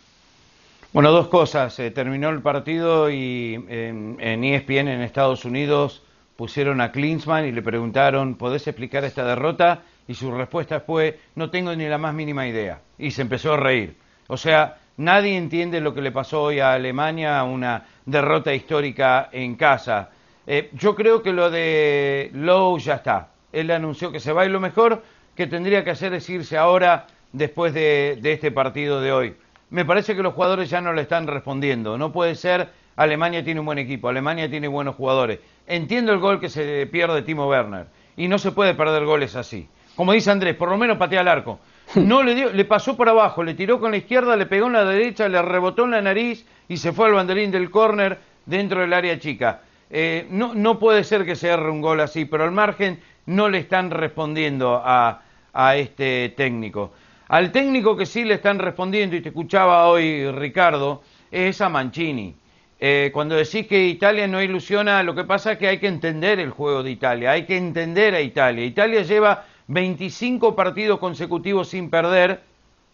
Bueno, 0.90 1.10
dos 1.10 1.28
cosas. 1.28 1.78
Eh, 1.80 1.90
terminó 1.90 2.30
el 2.30 2.40
partido 2.40 3.10
y 3.10 3.62
en, 3.68 4.18
ESPN 4.18 4.88
en 4.88 5.02
Estados 5.02 5.44
Unidos 5.44 6.02
pusieron 6.34 6.80
a 6.80 6.92
Klinsmann 6.92 7.44
y 7.44 7.52
le 7.52 7.60
preguntaron, 7.60 8.36
¿podés 8.36 8.66
explicar 8.66 9.04
esta 9.04 9.22
derrota? 9.22 9.82
Y 10.06 10.14
su 10.14 10.30
respuesta 10.30 10.80
fue, 10.80 11.20
no 11.34 11.50
tengo 11.50 11.76
ni 11.76 11.86
la 11.86 11.98
más 11.98 12.14
mínima 12.14 12.46
idea. 12.46 12.80
Y 12.96 13.10
se 13.10 13.20
empezó 13.20 13.52
a 13.52 13.56
reír. 13.58 13.96
O 14.28 14.38
sea, 14.38 14.78
nadie 14.96 15.36
entiende 15.36 15.82
lo 15.82 15.92
que 15.92 16.00
le 16.00 16.10
pasó 16.10 16.44
hoy 16.44 16.60
a 16.60 16.72
Alemania, 16.72 17.42
una 17.44 17.84
derrota 18.06 18.54
histórica 18.54 19.28
en 19.30 19.56
casa. 19.56 20.08
Eh, 20.46 20.70
yo 20.72 20.94
creo 20.94 21.22
que 21.22 21.34
lo 21.34 21.50
de 21.50 22.30
Lowe 22.32 22.78
ya 22.78 22.94
está. 22.94 23.28
Él 23.52 23.70
anunció 23.70 24.10
que 24.10 24.20
se 24.20 24.32
va 24.32 24.46
y 24.46 24.48
lo 24.48 24.58
mejor 24.58 25.02
que 25.36 25.46
tendría 25.46 25.84
que 25.84 25.90
hacer 25.90 26.14
es 26.14 26.30
irse 26.30 26.56
ahora 26.56 27.06
después 27.34 27.74
de 27.74 28.18
este 28.22 28.50
partido 28.50 29.02
de 29.02 29.12
hoy 29.12 29.36
me 29.70 29.84
parece 29.84 30.16
que 30.16 30.22
los 30.22 30.34
jugadores 30.34 30.70
ya 30.70 30.80
no 30.80 30.92
le 30.92 31.02
están 31.02 31.26
respondiendo. 31.26 31.98
No 31.98 32.12
puede 32.12 32.34
ser, 32.34 32.68
Alemania 32.96 33.44
tiene 33.44 33.60
un 33.60 33.66
buen 33.66 33.78
equipo, 33.78 34.08
Alemania 34.08 34.50
tiene 34.50 34.68
buenos 34.68 34.96
jugadores. 34.96 35.40
Entiendo 35.66 36.12
el 36.12 36.18
gol 36.18 36.40
que 36.40 36.48
se 36.48 36.86
pierde 36.86 37.22
Timo 37.22 37.48
Werner 37.48 37.86
y 38.16 38.28
no 38.28 38.38
se 38.38 38.52
puede 38.52 38.74
perder 38.74 39.04
goles 39.04 39.36
así. 39.36 39.68
Como 39.94 40.12
dice 40.12 40.30
Andrés, 40.30 40.54
por 40.56 40.70
lo 40.70 40.76
menos 40.76 40.96
patea 40.96 41.20
al 41.20 41.28
arco. 41.28 41.58
No 41.94 42.22
le 42.22 42.34
dio, 42.34 42.52
le 42.52 42.66
pasó 42.66 42.96
por 42.96 43.08
abajo, 43.08 43.42
le 43.42 43.54
tiró 43.54 43.80
con 43.80 43.92
la 43.92 43.96
izquierda, 43.96 44.36
le 44.36 44.44
pegó 44.44 44.66
en 44.66 44.74
la 44.74 44.84
derecha, 44.84 45.26
le 45.26 45.40
rebotó 45.40 45.84
en 45.84 45.92
la 45.92 46.02
nariz 46.02 46.44
y 46.68 46.76
se 46.76 46.92
fue 46.92 47.06
al 47.06 47.14
banderín 47.14 47.50
del 47.50 47.70
córner 47.70 48.18
dentro 48.44 48.80
del 48.80 48.92
área 48.92 49.18
chica. 49.18 49.62
Eh, 49.90 50.26
no, 50.30 50.52
no 50.54 50.78
puede 50.78 51.02
ser 51.02 51.24
que 51.24 51.34
se 51.34 51.48
erre 51.48 51.70
un 51.70 51.80
gol 51.80 52.00
así, 52.00 52.26
pero 52.26 52.44
al 52.44 52.52
margen 52.52 53.00
no 53.24 53.48
le 53.48 53.58
están 53.58 53.90
respondiendo 53.90 54.82
a, 54.84 55.22
a 55.54 55.76
este 55.76 56.34
técnico. 56.36 56.92
Al 57.28 57.52
técnico 57.52 57.94
que 57.94 58.06
sí 58.06 58.24
le 58.24 58.34
están 58.34 58.58
respondiendo, 58.58 59.14
y 59.14 59.20
te 59.20 59.28
escuchaba 59.28 59.86
hoy 59.86 60.30
Ricardo, 60.30 61.02
es 61.30 61.60
a 61.60 61.68
Mancini. 61.68 62.34
Eh, 62.80 63.10
cuando 63.12 63.34
decís 63.34 63.66
que 63.66 63.86
Italia 63.86 64.26
no 64.26 64.42
ilusiona, 64.42 65.02
lo 65.02 65.14
que 65.14 65.24
pasa 65.24 65.52
es 65.52 65.58
que 65.58 65.68
hay 65.68 65.78
que 65.78 65.88
entender 65.88 66.38
el 66.38 66.50
juego 66.50 66.82
de 66.82 66.90
Italia, 66.90 67.32
hay 67.32 67.44
que 67.44 67.56
entender 67.56 68.14
a 68.14 68.22
Italia. 68.22 68.64
Italia 68.64 69.02
lleva 69.02 69.44
25 69.66 70.56
partidos 70.56 70.98
consecutivos 70.98 71.68
sin 71.68 71.90
perder, 71.90 72.40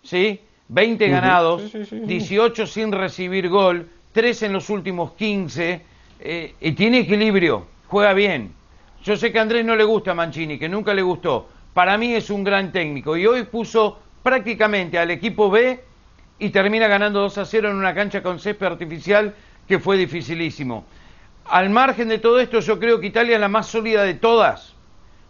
¿sí? 0.02 0.40
20 0.66 1.08
ganados, 1.08 1.72
18 1.90 2.66
sin 2.66 2.90
recibir 2.90 3.48
gol, 3.48 3.88
3 4.12 4.42
en 4.44 4.52
los 4.52 4.68
últimos 4.68 5.12
15, 5.12 5.82
eh, 6.20 6.54
y 6.60 6.72
tiene 6.72 7.00
equilibrio, 7.00 7.66
juega 7.86 8.14
bien. 8.14 8.52
Yo 9.04 9.16
sé 9.16 9.30
que 9.30 9.38
a 9.38 9.42
Andrés 9.42 9.64
no 9.64 9.76
le 9.76 9.84
gusta 9.84 10.14
Mancini, 10.14 10.58
que 10.58 10.68
nunca 10.68 10.92
le 10.92 11.02
gustó. 11.02 11.48
Para 11.74 11.98
mí 11.98 12.14
es 12.14 12.30
un 12.30 12.42
gran 12.42 12.72
técnico 12.72 13.16
y 13.16 13.26
hoy 13.26 13.42
puso 13.44 13.98
prácticamente 14.24 14.98
al 14.98 15.12
equipo 15.12 15.50
B 15.50 15.84
y 16.40 16.50
termina 16.50 16.88
ganando 16.88 17.20
2 17.20 17.38
a 17.38 17.44
0 17.44 17.70
en 17.70 17.76
una 17.76 17.94
cancha 17.94 18.22
con 18.22 18.40
césped 18.40 18.66
artificial 18.66 19.34
que 19.68 19.78
fue 19.78 19.96
dificilísimo. 19.96 20.84
Al 21.44 21.70
margen 21.70 22.08
de 22.08 22.18
todo 22.18 22.40
esto, 22.40 22.58
yo 22.60 22.80
creo 22.80 22.98
que 22.98 23.06
Italia 23.06 23.34
es 23.34 23.40
la 23.40 23.48
más 23.48 23.66
sólida 23.66 24.02
de 24.02 24.14
todas. 24.14 24.74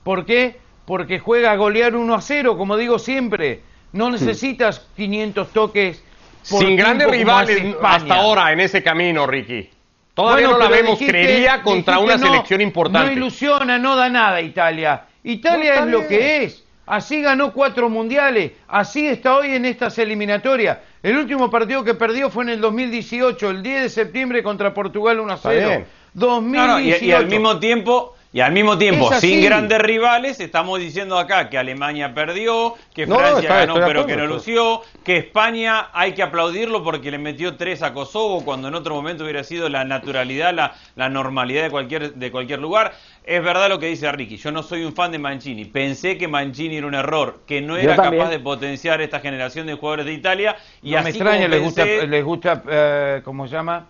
¿Por 0.05 0.25
qué? 0.25 0.61
Porque 0.87 1.19
juega 1.19 1.51
a 1.51 1.57
golear 1.57 1.97
1 1.97 2.15
a 2.15 2.21
0, 2.21 2.57
como 2.57 2.77
digo 2.77 2.99
siempre. 2.99 3.63
No 3.93 4.11
necesitas 4.11 4.87
500 4.97 5.51
toques. 5.51 6.03
Sin 6.43 6.77
grandes 6.77 7.11
rivales 7.11 7.75
hasta 7.83 8.15
ahora 8.15 8.53
en 8.53 8.61
ese 8.61 8.83
camino, 8.83 9.27
Ricky. 9.27 9.71
Todavía 10.15 10.49
no 10.49 10.59
la 10.59 10.69
vemos, 10.69 10.99
creería, 11.01 11.63
contra 11.63 11.99
una 11.99 12.17
selección 12.17 12.61
importante. 12.61 13.09
No 13.09 13.13
ilusiona, 13.13 13.79
no 13.79 13.97
da 13.97 14.09
nada 14.09 14.41
Italia. 14.41 15.07
Italia 15.25 15.81
es 15.81 15.87
lo 15.87 16.07
que 16.07 16.45
es. 16.45 16.64
Así 16.87 17.23
ganó 17.23 17.53
cuatro 17.53 17.89
mundiales, 17.89 18.53
así 18.69 19.07
está 19.07 19.37
hoy 19.37 19.55
en 19.55 19.65
estas 19.65 19.99
eliminatorias. 19.99 20.79
El 21.03 21.17
último 21.17 21.51
partido 21.51 21.83
que 21.83 21.95
perdió 21.95 22.31
fue 22.31 22.45
en 22.45 22.51
el 22.51 22.61
2018, 22.61 23.51
el 23.51 23.63
10 23.63 23.83
de 23.83 23.89
septiembre 23.89 24.43
contra 24.43 24.75
Portugal 24.75 25.21
1 25.21 25.33
a 25.33 25.37
0. 25.37 25.85
2018. 26.13 27.05
y, 27.05 27.13
al 27.13 27.27
mismo 27.27 27.59
tiempo, 27.59 28.15
y 28.35 28.41
al 28.41 28.53
mismo 28.53 28.77
tiempo, 28.77 29.13
sin 29.21 29.43
grandes 29.43 29.79
rivales, 29.79 30.41
estamos 30.41 30.81
diciendo 30.81 31.19
acá 31.19 31.49
que 31.49 31.57
Alemania 31.57 32.15
perdió, 32.15 32.75
que 32.93 33.07
Francia 33.07 33.49
ganó 33.49 33.75
pero 33.75 34.07
que 34.07 34.17
no 34.17 34.27
lució, 34.27 34.83
que 35.05 35.19
España 35.19 35.91
hay 35.93 36.15
que 36.15 36.23
aplaudirlo 36.25 36.83
porque 36.83 37.13
le 37.13 37.19
metió 37.19 37.57
tres 37.57 37.83
a 37.83 37.93
Kosovo 37.93 38.45
cuando 38.45 38.67
en 38.67 38.75
otro 38.75 38.93
momento 38.95 39.23
hubiera 39.23 39.45
sido 39.45 39.69
la 39.69 39.85
naturalidad, 39.85 40.53
la, 40.53 40.75
la 40.97 41.09
normalidad 41.09 41.63
de 41.63 41.71
cualquier, 41.71 42.15
de 42.15 42.31
cualquier 42.33 42.59
lugar. 42.59 42.95
Es 43.25 43.43
verdad 43.43 43.71
lo 43.71 43.79
que 43.79 43.87
dice 43.87 44.11
Ricky, 44.13 44.37
yo 44.37 44.53
no 44.53 44.63
soy 44.63 44.85
un 44.85 44.93
fan 44.93 45.11
de 45.11 45.19
Mancini, 45.19 45.65
pensé 45.65 46.19
que 46.19 46.29
Mancini 46.29 46.77
era 46.77 46.87
un 46.87 46.95
error, 46.95 47.41
que 47.47 47.63
no 47.63 47.79
era 47.79 47.97
capaz 47.97 48.29
de 48.29 48.39
potenciar 48.39 49.01
esta 49.01 49.21
generación 49.21 49.67
de 49.67 49.75
jugadores 49.75 50.05
de 50.05 50.13
Italia. 50.13 50.57
Y 50.83 50.93
no 50.93 51.03
me 51.03 51.09
extraña, 51.09 51.49
les 51.49 51.63
gusta, 51.63 51.87
les 51.87 52.23
gusta 52.23 52.63
eh, 52.69 53.23
¿cómo 53.25 53.49
se 53.49 53.55
llama? 53.55 53.87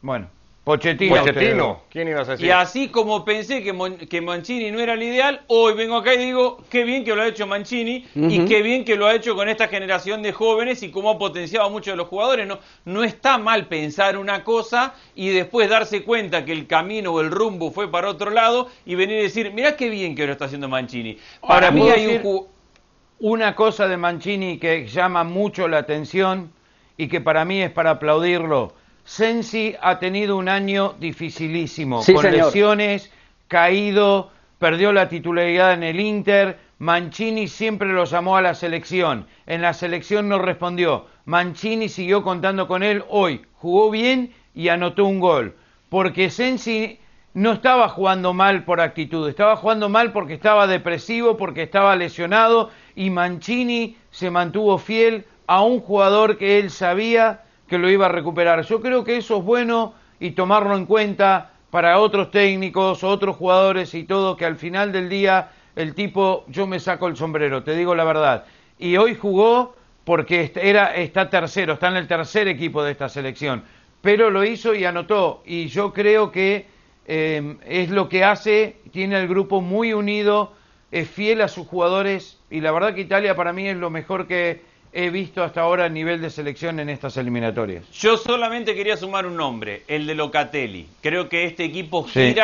Bueno, 0.00 0.28
Pochettino. 0.64 1.82
¿Quién 1.90 2.06
ibas 2.06 2.28
a 2.28 2.32
decir? 2.32 2.46
Y 2.46 2.50
así 2.50 2.86
como 2.86 3.24
pensé 3.24 3.64
que, 3.64 4.06
que, 4.08 4.20
Mancini 4.20 4.70
no 4.70 4.78
era 4.78 4.92
el 4.92 5.02
ideal, 5.02 5.42
hoy 5.48 5.74
vengo 5.74 5.96
acá 5.96 6.14
y 6.14 6.18
digo, 6.18 6.62
qué 6.70 6.84
bien 6.84 7.04
que 7.04 7.16
lo 7.16 7.22
ha 7.22 7.26
hecho 7.26 7.48
Mancini 7.48 8.06
y 8.14 8.44
qué 8.44 8.62
bien 8.62 8.84
que 8.84 8.94
lo 8.94 9.08
ha 9.08 9.14
hecho 9.14 9.34
con 9.34 9.48
esta 9.48 9.66
generación 9.66 10.22
de 10.22 10.30
jóvenes 10.30 10.84
y 10.84 10.92
cómo 10.92 11.10
ha 11.10 11.18
potenciado 11.18 11.66
a 11.66 11.68
muchos 11.68 11.94
de 11.94 11.96
los 11.96 12.06
jugadores. 12.06 12.46
No, 12.46 12.60
no 12.84 13.02
está 13.02 13.38
mal 13.38 13.66
pensar 13.66 14.16
una 14.16 14.44
cosa 14.44 14.94
y 15.16 15.30
después 15.30 15.68
darse 15.68 16.04
cuenta 16.04 16.44
que 16.44 16.52
el 16.52 16.68
camino 16.68 17.12
o 17.12 17.20
el 17.20 17.32
rumbo 17.32 17.72
fue 17.72 17.90
para 17.90 18.08
otro 18.08 18.30
lado 18.30 18.68
y 18.86 18.94
venir 18.94 19.18
y 19.18 19.22
decir, 19.22 19.52
mirá 19.52 19.74
qué 19.76 19.90
bien 19.90 20.14
que 20.14 20.26
lo 20.26 20.32
está 20.32 20.44
haciendo 20.44 20.68
Mancini. 20.68 21.18
Para 21.40 21.72
mí 21.72 21.90
hay 21.90 22.22
una 23.18 23.56
cosa 23.56 23.88
de 23.88 23.96
Mancini 23.96 24.58
que 24.58 24.86
llama 24.86 25.24
mucho 25.24 25.66
la 25.66 25.78
atención 25.78 26.52
y 26.96 27.08
que 27.08 27.20
para 27.20 27.44
mí 27.44 27.60
es 27.62 27.70
para 27.72 27.90
aplaudirlo 27.90 28.74
Sensi 29.04 29.74
ha 29.80 29.98
tenido 29.98 30.36
un 30.36 30.48
año 30.48 30.94
dificilísimo, 30.98 32.02
Sí, 32.02 32.14
con 32.14 32.22
señor. 32.22 32.46
lesiones, 32.46 33.10
caído, 33.48 34.30
perdió 34.58 34.92
la 34.92 35.08
titularidad 35.08 35.72
en 35.74 35.82
el 35.82 36.00
Inter. 36.00 36.58
Mancini 36.78 37.48
siempre 37.48 37.92
lo 37.92 38.04
llamó 38.04 38.36
a 38.36 38.42
la 38.42 38.54
selección. 38.54 39.26
En 39.46 39.62
la 39.62 39.72
selección 39.72 40.28
no 40.28 40.38
respondió. 40.38 41.06
Mancini 41.24 41.88
siguió 41.88 42.22
contando 42.22 42.66
con 42.66 42.82
él 42.82 43.04
hoy. 43.08 43.42
Jugó 43.54 43.90
bien 43.90 44.32
y 44.54 44.68
anotó 44.68 45.04
un 45.04 45.20
gol. 45.20 45.56
Porque 45.88 46.30
Sensi 46.30 46.98
no 47.34 47.52
estaba 47.52 47.88
jugando 47.88 48.32
mal 48.32 48.64
por 48.64 48.80
actitud, 48.80 49.28
estaba 49.28 49.56
jugando 49.56 49.88
mal 49.88 50.12
porque 50.12 50.34
estaba 50.34 50.66
depresivo, 50.66 51.36
porque 51.36 51.62
estaba 51.62 51.96
lesionado 51.96 52.70
y 52.94 53.10
Mancini 53.10 53.96
se 54.10 54.30
mantuvo 54.30 54.76
fiel 54.78 55.24
a 55.46 55.62
un 55.62 55.80
jugador 55.80 56.36
que 56.36 56.58
él 56.58 56.70
sabía 56.70 57.42
que 57.72 57.78
lo 57.78 57.88
iba 57.88 58.04
a 58.04 58.10
recuperar. 58.10 58.62
Yo 58.66 58.82
creo 58.82 59.02
que 59.02 59.16
eso 59.16 59.38
es 59.38 59.44
bueno 59.44 59.94
y 60.20 60.32
tomarlo 60.32 60.76
en 60.76 60.84
cuenta 60.84 61.52
para 61.70 61.98
otros 62.00 62.30
técnicos, 62.30 63.02
otros 63.02 63.34
jugadores 63.36 63.94
y 63.94 64.04
todo, 64.04 64.36
que 64.36 64.44
al 64.44 64.56
final 64.56 64.92
del 64.92 65.08
día 65.08 65.52
el 65.74 65.94
tipo, 65.94 66.44
yo 66.48 66.66
me 66.66 66.78
saco 66.78 67.08
el 67.08 67.16
sombrero, 67.16 67.62
te 67.62 67.74
digo 67.74 67.94
la 67.94 68.04
verdad. 68.04 68.44
Y 68.78 68.98
hoy 68.98 69.14
jugó 69.14 69.74
porque 70.04 70.52
era, 70.54 70.94
está 70.94 71.30
tercero, 71.30 71.72
está 71.72 71.88
en 71.88 71.96
el 71.96 72.06
tercer 72.06 72.46
equipo 72.46 72.84
de 72.84 72.92
esta 72.92 73.08
selección, 73.08 73.64
pero 74.02 74.30
lo 74.30 74.44
hizo 74.44 74.74
y 74.74 74.84
anotó. 74.84 75.42
Y 75.46 75.68
yo 75.68 75.94
creo 75.94 76.30
que 76.30 76.66
eh, 77.06 77.56
es 77.64 77.88
lo 77.88 78.10
que 78.10 78.22
hace, 78.22 78.76
tiene 78.90 79.18
el 79.18 79.28
grupo 79.28 79.62
muy 79.62 79.94
unido, 79.94 80.52
es 80.90 81.08
fiel 81.08 81.40
a 81.40 81.48
sus 81.48 81.66
jugadores 81.66 82.38
y 82.50 82.60
la 82.60 82.70
verdad 82.70 82.94
que 82.94 83.00
Italia 83.00 83.34
para 83.34 83.54
mí 83.54 83.66
es 83.66 83.78
lo 83.78 83.88
mejor 83.88 84.26
que 84.26 84.60
he 84.92 85.10
visto 85.10 85.42
hasta 85.42 85.62
ahora 85.62 85.86
a 85.86 85.88
nivel 85.88 86.20
de 86.20 86.30
selección 86.30 86.78
en 86.80 86.88
estas 86.88 87.16
eliminatorias. 87.16 87.88
Yo 87.92 88.16
solamente 88.16 88.74
quería 88.74 88.96
sumar 88.96 89.26
un 89.26 89.36
nombre, 89.36 89.82
el 89.88 90.06
de 90.06 90.14
Locatelli. 90.14 90.86
Creo 91.00 91.28
que 91.28 91.44
este 91.44 91.64
equipo 91.64 92.06
Sí. 92.08 92.34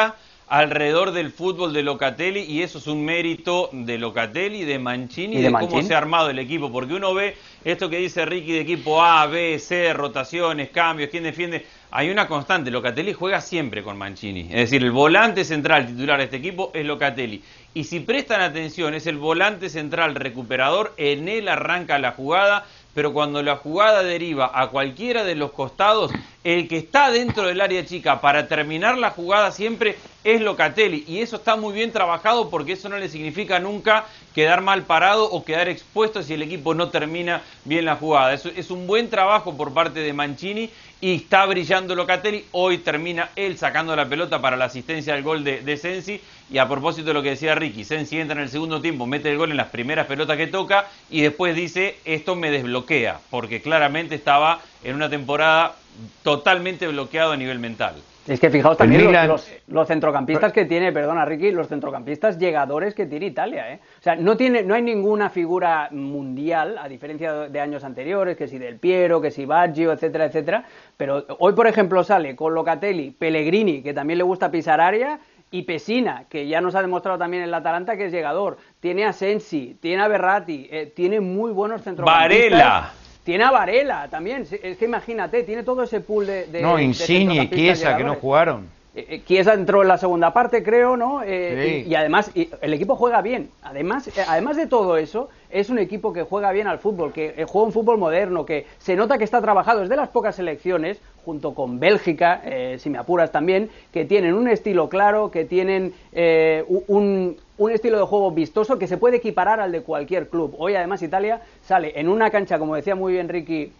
Alrededor 0.48 1.12
del 1.12 1.30
fútbol 1.30 1.72
de 1.72 1.82
Locatelli 1.82 2.40
y 2.40 2.62
eso 2.62 2.78
es 2.78 2.86
un 2.86 3.04
mérito 3.04 3.68
de 3.72 3.98
Locatelli, 3.98 4.64
de 4.64 4.78
Mancini 4.78 5.36
Y 5.36 5.42
de 5.42 5.52
cómo 5.52 5.82
se 5.82 5.94
ha 5.94 5.98
armado 5.98 6.30
el 6.30 6.38
equipo. 6.38 6.72
Porque 6.72 6.94
uno 6.94 7.12
ve 7.14 7.36
esto 7.64 7.90
que 7.90 7.98
dice 7.98 8.24
Ricky 8.24 8.52
de 8.52 8.60
equipo 8.60 9.02
A, 9.02 9.26
B, 9.26 9.58
C, 9.58 9.92
rotaciones, 9.92 10.70
cambios, 10.70 11.10
quién 11.10 11.24
defiende. 11.24 11.66
Hay 11.90 12.10
una 12.10 12.26
constante, 12.26 12.70
Locatelli 12.70 13.12
juega 13.12 13.40
siempre 13.40 13.82
con 13.82 13.96
Mancini. 13.96 14.48
Es 14.50 14.70
decir, 14.70 14.82
el 14.82 14.90
volante 14.90 15.44
central 15.44 15.86
titular 15.86 16.18
de 16.18 16.24
este 16.24 16.36
equipo 16.36 16.70
es 16.74 16.84
Locatelli. 16.84 17.42
Y 17.74 17.84
si 17.84 18.00
prestan 18.00 18.40
atención, 18.40 18.94
es 18.94 19.06
el 19.06 19.18
volante 19.18 19.68
central 19.68 20.14
recuperador, 20.14 20.94
en 20.96 21.28
él 21.28 21.48
arranca 21.48 21.98
la 21.98 22.12
jugada, 22.12 22.66
pero 22.98 23.12
cuando 23.12 23.44
la 23.44 23.54
jugada 23.54 24.02
deriva 24.02 24.50
a 24.52 24.70
cualquiera 24.70 25.22
de 25.22 25.36
los 25.36 25.52
costados, 25.52 26.10
el 26.42 26.66
que 26.66 26.78
está 26.78 27.12
dentro 27.12 27.46
del 27.46 27.60
área 27.60 27.86
chica 27.86 28.20
para 28.20 28.48
terminar 28.48 28.98
la 28.98 29.10
jugada 29.10 29.52
siempre 29.52 29.96
es 30.24 30.40
Locatelli. 30.40 31.04
Y 31.06 31.20
eso 31.20 31.36
está 31.36 31.54
muy 31.54 31.72
bien 31.72 31.92
trabajado 31.92 32.50
porque 32.50 32.72
eso 32.72 32.88
no 32.88 32.98
le 32.98 33.08
significa 33.08 33.60
nunca 33.60 34.06
quedar 34.34 34.62
mal 34.62 34.82
parado 34.82 35.30
o 35.30 35.44
quedar 35.44 35.68
expuesto 35.68 36.24
si 36.24 36.34
el 36.34 36.42
equipo 36.42 36.74
no 36.74 36.88
termina 36.88 37.42
bien 37.64 37.84
la 37.84 37.94
jugada. 37.94 38.34
Es, 38.34 38.70
un 38.72 38.88
buen 38.88 39.08
trabajo 39.10 39.56
por 39.56 39.72
parte 39.72 40.00
de 40.00 40.12
Mancini 40.12 40.68
y 41.00 41.14
está 41.14 41.46
brillando 41.46 41.94
Locatelli. 41.94 42.44
Hoy 42.52 42.78
termina 42.78 43.30
él 43.36 43.56
sacando 43.56 43.94
la 43.94 44.08
pelota 44.08 44.40
para 44.40 44.56
la 44.56 44.66
asistencia 44.66 45.14
al 45.14 45.22
gol 45.22 45.44
de, 45.44 45.60
de 45.60 45.76
Sensi. 45.76 46.20
Y 46.50 46.58
a 46.58 46.66
propósito 46.66 47.08
de 47.08 47.14
lo 47.14 47.22
que 47.22 47.30
decía 47.30 47.54
Ricky, 47.54 47.84
Sensi 47.84 48.18
entra 48.18 48.36
en 48.36 48.44
el 48.44 48.48
segundo 48.48 48.80
tiempo, 48.80 49.06
mete 49.06 49.30
el 49.30 49.36
gol 49.36 49.50
en 49.50 49.58
las 49.58 49.68
primeras 49.68 50.06
pelotas 50.06 50.36
que 50.36 50.46
toca 50.46 50.86
y 51.10 51.20
después 51.20 51.54
dice, 51.54 51.98
esto 52.06 52.36
me 52.36 52.50
desbloquea, 52.50 53.20
porque 53.30 53.60
claramente 53.60 54.14
estaba 54.14 54.62
en 54.82 54.94
una 54.94 55.10
temporada 55.10 55.76
totalmente 56.22 56.86
bloqueado 56.88 57.32
a 57.32 57.36
nivel 57.36 57.58
mental. 57.58 57.96
Es 58.28 58.40
que 58.40 58.50
fijaos 58.50 58.76
también 58.76 59.02
los, 59.04 59.10
Milan- 59.12 59.28
los- 59.28 59.50
los 59.68 59.88
centrocampistas 59.88 60.52
que 60.52 60.64
tiene, 60.64 60.92
perdona 60.92 61.24
Ricky, 61.24 61.50
los 61.50 61.68
centrocampistas 61.68 62.38
llegadores 62.38 62.94
que 62.94 63.06
tiene 63.06 63.26
Italia, 63.26 63.72
¿eh? 63.72 63.80
O 63.98 64.02
sea, 64.02 64.16
no 64.16 64.36
tiene, 64.36 64.62
no 64.62 64.74
hay 64.74 64.82
ninguna 64.82 65.30
figura 65.30 65.88
mundial, 65.90 66.76
a 66.78 66.88
diferencia 66.88 67.32
de, 67.32 67.48
de 67.48 67.60
años 67.60 67.84
anteriores, 67.84 68.36
que 68.36 68.48
si 68.48 68.58
Del 68.58 68.76
Piero, 68.76 69.20
que 69.20 69.30
si 69.30 69.44
Baggio, 69.44 69.92
etcétera, 69.92 70.26
etcétera. 70.26 70.64
Pero 70.96 71.24
hoy, 71.38 71.52
por 71.54 71.66
ejemplo, 71.66 72.04
sale 72.04 72.36
con 72.36 72.54
Locatelli, 72.54 73.10
Pellegrini, 73.10 73.82
que 73.82 73.94
también 73.94 74.18
le 74.18 74.24
gusta 74.24 74.50
pisar 74.50 74.80
área, 74.80 75.18
y 75.50 75.62
Pesina, 75.62 76.24
que 76.28 76.46
ya 76.46 76.60
nos 76.60 76.74
ha 76.74 76.82
demostrado 76.82 77.16
también 77.16 77.42
en 77.42 77.50
la 77.50 77.56
Atalanta 77.58 77.96
que 77.96 78.04
es 78.06 78.12
llegador. 78.12 78.58
Tiene 78.80 79.06
a 79.06 79.14
Sensi, 79.14 79.78
tiene 79.80 80.02
a 80.02 80.08
Berratti, 80.08 80.68
eh, 80.70 80.92
tiene 80.94 81.20
muy 81.20 81.52
buenos 81.52 81.82
centrocampistas. 81.82 82.28
Varela. 82.50 82.92
Tiene 83.28 83.44
a 83.44 83.50
Varela 83.50 84.08
también. 84.08 84.46
Es 84.62 84.78
que 84.78 84.86
imagínate, 84.86 85.42
tiene 85.42 85.62
todo 85.62 85.82
ese 85.82 86.00
pool 86.00 86.26
de. 86.26 86.46
de 86.46 86.62
no, 86.62 86.78
Insigne 86.80 87.42
y 87.42 87.50
Chiesa 87.50 87.94
que 87.94 88.02
no 88.02 88.14
jugaron. 88.14 88.70
Eh, 88.94 89.04
eh, 89.06 89.22
Chiesa 89.26 89.52
entró 89.52 89.82
en 89.82 89.88
la 89.88 89.98
segunda 89.98 90.32
parte, 90.32 90.62
creo, 90.62 90.96
¿no? 90.96 91.22
Eh, 91.22 91.82
Sí. 91.84 91.88
y, 91.88 91.92
y 91.92 91.94
además, 91.94 92.30
y 92.34 92.48
el 92.62 92.72
equipo 92.72 92.96
juega 92.96 93.20
bien. 93.20 93.50
Además, 93.62 94.08
además 94.26 94.56
de 94.56 94.66
todo 94.66 94.96
eso, 94.96 95.28
es 95.50 95.68
un 95.68 95.78
equipo 95.78 96.10
que 96.14 96.22
juega 96.22 96.52
bien 96.52 96.68
al 96.68 96.78
fútbol, 96.78 97.12
que 97.12 97.44
juega 97.46 97.66
un 97.66 97.72
fútbol 97.74 97.98
moderno, 97.98 98.46
que 98.46 98.64
se 98.78 98.96
nota 98.96 99.18
que 99.18 99.24
está 99.24 99.42
trabajado. 99.42 99.82
Es 99.82 99.90
de 99.90 99.96
las 99.96 100.08
pocas 100.08 100.34
selecciones, 100.36 100.98
junto 101.28 101.52
con 101.52 101.78
Bélgica, 101.78 102.40
eh, 102.42 102.78
si 102.78 102.88
me 102.88 102.96
apuras 102.96 103.30
también, 103.30 103.68
que 103.92 104.06
tienen 104.06 104.32
un 104.32 104.48
estilo 104.48 104.88
claro, 104.88 105.30
que 105.30 105.44
tienen 105.44 105.92
eh, 106.12 106.64
un, 106.88 107.36
un 107.58 107.70
estilo 107.70 107.98
de 107.98 108.04
juego 108.04 108.30
vistoso 108.30 108.78
que 108.78 108.86
se 108.86 108.96
puede 108.96 109.18
equiparar 109.18 109.60
al 109.60 109.70
de 109.70 109.82
cualquier 109.82 110.30
club. 110.30 110.54
Hoy, 110.56 110.74
además, 110.74 111.02
Italia 111.02 111.42
sale 111.60 111.92
en 112.00 112.08
una 112.08 112.30
cancha, 112.30 112.58
como 112.58 112.76
decía 112.76 112.94
muy 112.94 113.12
bien 113.12 113.28
Ricky, 113.28 113.72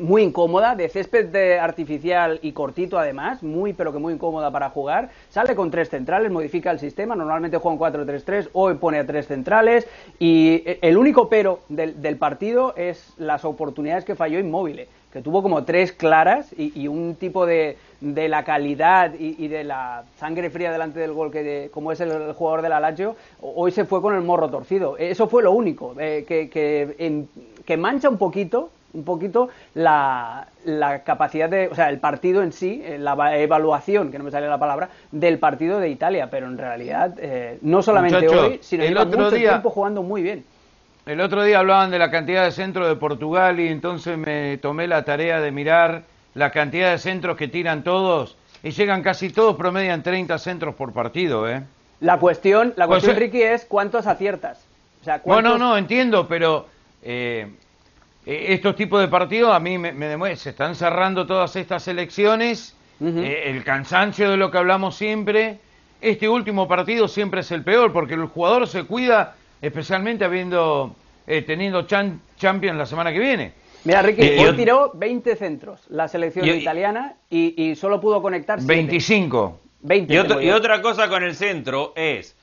muy 0.00 0.22
incómoda, 0.22 0.74
de 0.74 0.88
césped 0.88 1.26
de 1.26 1.58
artificial 1.58 2.38
y 2.42 2.52
cortito 2.52 2.98
además, 2.98 3.42
muy 3.42 3.72
pero 3.72 3.92
que 3.92 3.98
muy 3.98 4.14
incómoda 4.14 4.50
para 4.50 4.70
jugar. 4.70 5.10
Sale 5.28 5.54
con 5.54 5.70
tres 5.70 5.88
centrales, 5.90 6.30
modifica 6.30 6.70
el 6.70 6.78
sistema, 6.78 7.14
normalmente 7.14 7.58
juega 7.58 7.74
un 7.74 8.06
4-3-3, 8.06 8.50
hoy 8.52 8.74
pone 8.74 8.98
a 8.98 9.06
tres 9.06 9.26
centrales 9.26 9.86
y 10.18 10.62
eh, 10.66 10.78
el 10.82 10.96
único 10.96 11.28
pero 11.28 11.60
del, 11.68 12.16
partido 12.16 12.74
es 12.76 13.14
las 13.18 13.44
oportunidades 13.44 14.04
que 14.04 14.14
falló 14.14 14.38
Inmóvil, 14.38 14.86
que 15.12 15.22
tuvo 15.22 15.42
como 15.42 15.64
tres 15.64 15.92
claras 15.92 16.54
y, 16.56 16.86
un 16.86 17.16
tipo 17.16 17.46
de, 17.46 17.76
de 18.00 18.28
la 18.28 18.44
calidad 18.44 19.12
y, 19.18 19.48
de 19.48 19.64
la 19.64 20.04
sangre 20.18 20.50
fría 20.50 20.70
delante 20.70 21.00
del 21.00 21.12
gol 21.12 21.30
que 21.32 21.42
de- 21.42 21.70
como 21.70 21.92
es 21.92 22.00
el, 22.00 22.32
jugador 22.32 22.62
del 22.62 22.70
Lazio, 22.70 23.16
hoy 23.40 23.70
se 23.72 23.84
fue 23.84 24.00
con 24.02 24.14
el 24.14 24.22
morro 24.22 24.50
torcido. 24.50 24.96
Eso 24.98 25.28
fue 25.28 25.42
lo 25.42 25.52
único, 25.52 25.94
eh, 25.98 26.24
que, 26.26 26.48
que 27.64 27.76
mancha 27.76 28.08
un 28.08 28.18
poquito 28.18 28.70
un 28.92 29.04
poquito 29.04 29.48
la, 29.74 30.46
la 30.64 31.02
capacidad 31.04 31.48
de, 31.48 31.68
o 31.68 31.74
sea, 31.74 31.88
el 31.90 31.98
partido 31.98 32.42
en 32.42 32.52
sí, 32.52 32.82
eh, 32.84 32.98
la 32.98 33.14
va- 33.14 33.36
evaluación, 33.36 34.10
que 34.10 34.18
no 34.18 34.24
me 34.24 34.30
sale 34.30 34.48
la 34.48 34.58
palabra, 34.58 34.88
del 35.12 35.38
partido 35.38 35.78
de 35.80 35.88
Italia, 35.90 36.28
pero 36.30 36.46
en 36.46 36.58
realidad 36.58 37.14
eh, 37.18 37.58
no 37.62 37.82
solamente 37.82 38.28
hoy, 38.28 38.58
sino 38.62 38.82
el 38.84 38.96
otro 38.96 39.18
mucho 39.20 39.36
día- 39.36 39.50
tiempo 39.50 39.70
jugando 39.70 40.02
muy 40.02 40.22
bien. 40.22 40.44
El 41.06 41.20
otro 41.20 41.42
día 41.42 41.58
hablaban 41.60 41.90
de 41.90 41.98
la 41.98 42.10
cantidad 42.10 42.44
de 42.44 42.52
centros 42.52 42.86
de 42.88 42.94
Portugal 42.96 43.58
y 43.58 43.68
entonces 43.68 44.18
me 44.18 44.58
tomé 44.58 44.86
la 44.86 45.04
tarea 45.04 45.40
de 45.40 45.50
mirar 45.50 46.02
la 46.34 46.50
cantidad 46.50 46.90
de 46.92 46.98
centros 46.98 47.36
que 47.36 47.48
tiran 47.48 47.82
todos 47.82 48.36
y 48.62 48.70
llegan 48.70 49.02
casi 49.02 49.30
todos, 49.30 49.56
promedian 49.56 50.02
30 50.02 50.38
centros 50.38 50.74
por 50.74 50.92
partido, 50.92 51.48
¿eh? 51.48 51.62
La 52.00 52.18
cuestión, 52.18 52.72
la 52.76 52.86
cuestión, 52.86 53.16
eh, 53.16 53.18
Ricky, 53.18 53.42
es 53.42 53.64
cuántos 53.64 54.06
aciertas. 54.06 54.64
O 55.00 55.04
sea, 55.04 55.16
No, 55.16 55.22
cuántos... 55.22 55.58
no, 55.58 55.70
no, 55.70 55.76
entiendo, 55.78 56.28
pero 56.28 56.66
eh, 57.02 57.50
estos 58.34 58.76
tipos 58.76 59.00
de 59.00 59.08
partidos 59.08 59.52
a 59.54 59.58
mí 59.60 59.76
me, 59.78 59.92
me 59.92 60.06
demuestran, 60.06 60.38
se 60.38 60.50
están 60.50 60.74
cerrando 60.74 61.26
todas 61.26 61.54
estas 61.56 61.86
elecciones, 61.88 62.76
eh, 63.02 63.44
el 63.46 63.64
cansancio 63.64 64.30
de 64.30 64.36
lo 64.36 64.50
que 64.50 64.58
hablamos 64.58 64.94
siempre, 64.94 65.58
este 66.00 66.28
último 66.28 66.68
partido 66.68 67.08
siempre 67.08 67.40
es 67.40 67.50
el 67.50 67.62
peor, 67.64 67.92
porque 67.92 68.14
el 68.14 68.26
jugador 68.26 68.66
se 68.68 68.84
cuida, 68.84 69.34
especialmente 69.60 70.24
habiendo 70.24 70.94
eh, 71.26 71.42
teniendo 71.42 71.82
chan- 71.86 72.20
Champions 72.36 72.76
la 72.78 72.86
semana 72.86 73.12
que 73.12 73.18
viene. 73.18 73.52
Mira, 73.84 74.02
Ricky, 74.02 74.22
y 74.22 74.38
hoy 74.38 74.56
tiró 74.56 74.92
20 74.94 75.36
centros 75.36 75.80
la 75.88 76.06
selección 76.08 76.44
italiana 76.60 77.14
y, 77.30 77.54
y 77.70 77.74
solo 77.74 78.00
pudo 78.00 78.20
conectar 78.20 78.58
7. 78.60 78.74
25. 78.74 79.60
20. 79.82 80.12
Y, 80.12 80.18
otro- 80.18 80.40
otra 80.50 80.82
cosa 80.82 81.08
con 81.08 81.22
el 81.22 81.34
centro 81.34 81.92
es, 81.96 82.36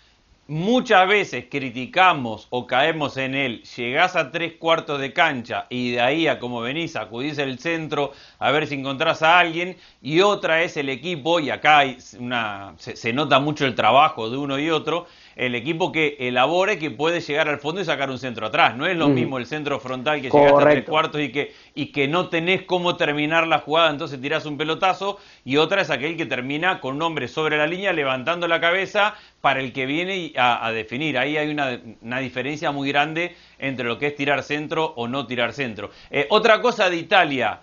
muchas 0.47 1.07
veces 1.07 1.45
criticamos 1.49 2.47
o 2.49 2.65
caemos 2.67 3.17
en 3.17 3.35
él, 3.35 3.63
llegás 3.75 4.15
a 4.15 4.31
tres 4.31 4.53
cuartos 4.53 4.99
de 4.99 5.13
cancha 5.13 5.65
y 5.69 5.91
de 5.91 6.01
ahí 6.01 6.27
a 6.27 6.39
como 6.39 6.61
venís, 6.61 6.95
acudís 6.95 7.37
al 7.39 7.59
centro 7.59 8.13
a 8.39 8.51
ver 8.51 8.67
si 8.67 8.75
encontrás 8.75 9.21
a 9.21 9.39
alguien, 9.39 9.77
y 10.01 10.21
otra 10.21 10.63
es 10.63 10.77
el 10.77 10.89
equipo, 10.89 11.39
y 11.39 11.49
acá 11.49 11.79
hay 11.79 11.97
una, 12.19 12.73
se 12.77 13.13
nota 13.13 13.39
mucho 13.39 13.65
el 13.65 13.75
trabajo 13.75 14.29
de 14.29 14.37
uno 14.37 14.57
y 14.59 14.69
otro, 14.69 15.07
el 15.37 15.55
equipo 15.55 15.91
que 15.91 16.17
elabora 16.19 16.73
y 16.73 16.77
que 16.79 16.91
puede 16.91 17.21
llegar 17.21 17.47
al 17.47 17.59
fondo 17.59 17.79
y 17.79 17.85
sacar 17.85 18.09
un 18.09 18.17
centro 18.19 18.47
atrás. 18.47 18.75
No 18.75 18.85
es 18.87 18.97
lo 18.97 19.07
Mm. 19.07 19.13
mismo 19.13 19.37
el 19.37 19.45
centro 19.45 19.79
frontal 19.79 20.15
que 20.21 20.29
llegaste 20.29 20.39
a 20.39 20.41
tres 20.49 20.51
Correcto. 20.51 20.91
cuartos 20.91 21.21
y 21.21 21.31
que, 21.31 21.53
y 21.75 21.85
que 21.87 22.07
no 22.07 22.27
tenés 22.29 22.63
cómo 22.63 22.97
terminar 22.97 23.47
la 23.47 23.59
jugada, 23.59 23.89
entonces 23.91 24.19
tirás 24.19 24.45
un 24.45 24.57
pelotazo, 24.57 25.19
y 25.45 25.57
otra 25.57 25.81
es 25.81 25.89
aquel 25.91 26.17
que 26.17 26.25
termina 26.25 26.79
con 26.81 26.95
un 26.95 27.01
hombre 27.03 27.27
sobre 27.27 27.57
la 27.57 27.67
línea 27.67 27.93
levantando 27.93 28.47
la 28.47 28.59
cabeza 28.59 29.15
para 29.39 29.59
el 29.61 29.71
que 29.71 29.85
viene 29.85 30.33
a, 30.35 30.65
a 30.65 30.71
definir. 30.71 31.17
Ahí 31.17 31.37
hay 31.37 31.49
una, 31.51 31.79
una 32.01 32.19
diferencia 32.19 32.71
muy 32.71 32.89
grande 32.89 33.35
entre 33.59 33.85
lo 33.85 33.99
que 33.99 34.07
es 34.07 34.15
tirar 34.15 34.41
centro 34.43 34.93
o 34.95 35.07
no 35.07 35.27
tirar 35.27 35.53
centro. 35.53 35.91
Eh, 36.09 36.25
otra 36.31 36.61
cosa 36.61 36.89
de 36.89 36.97
Italia, 36.97 37.59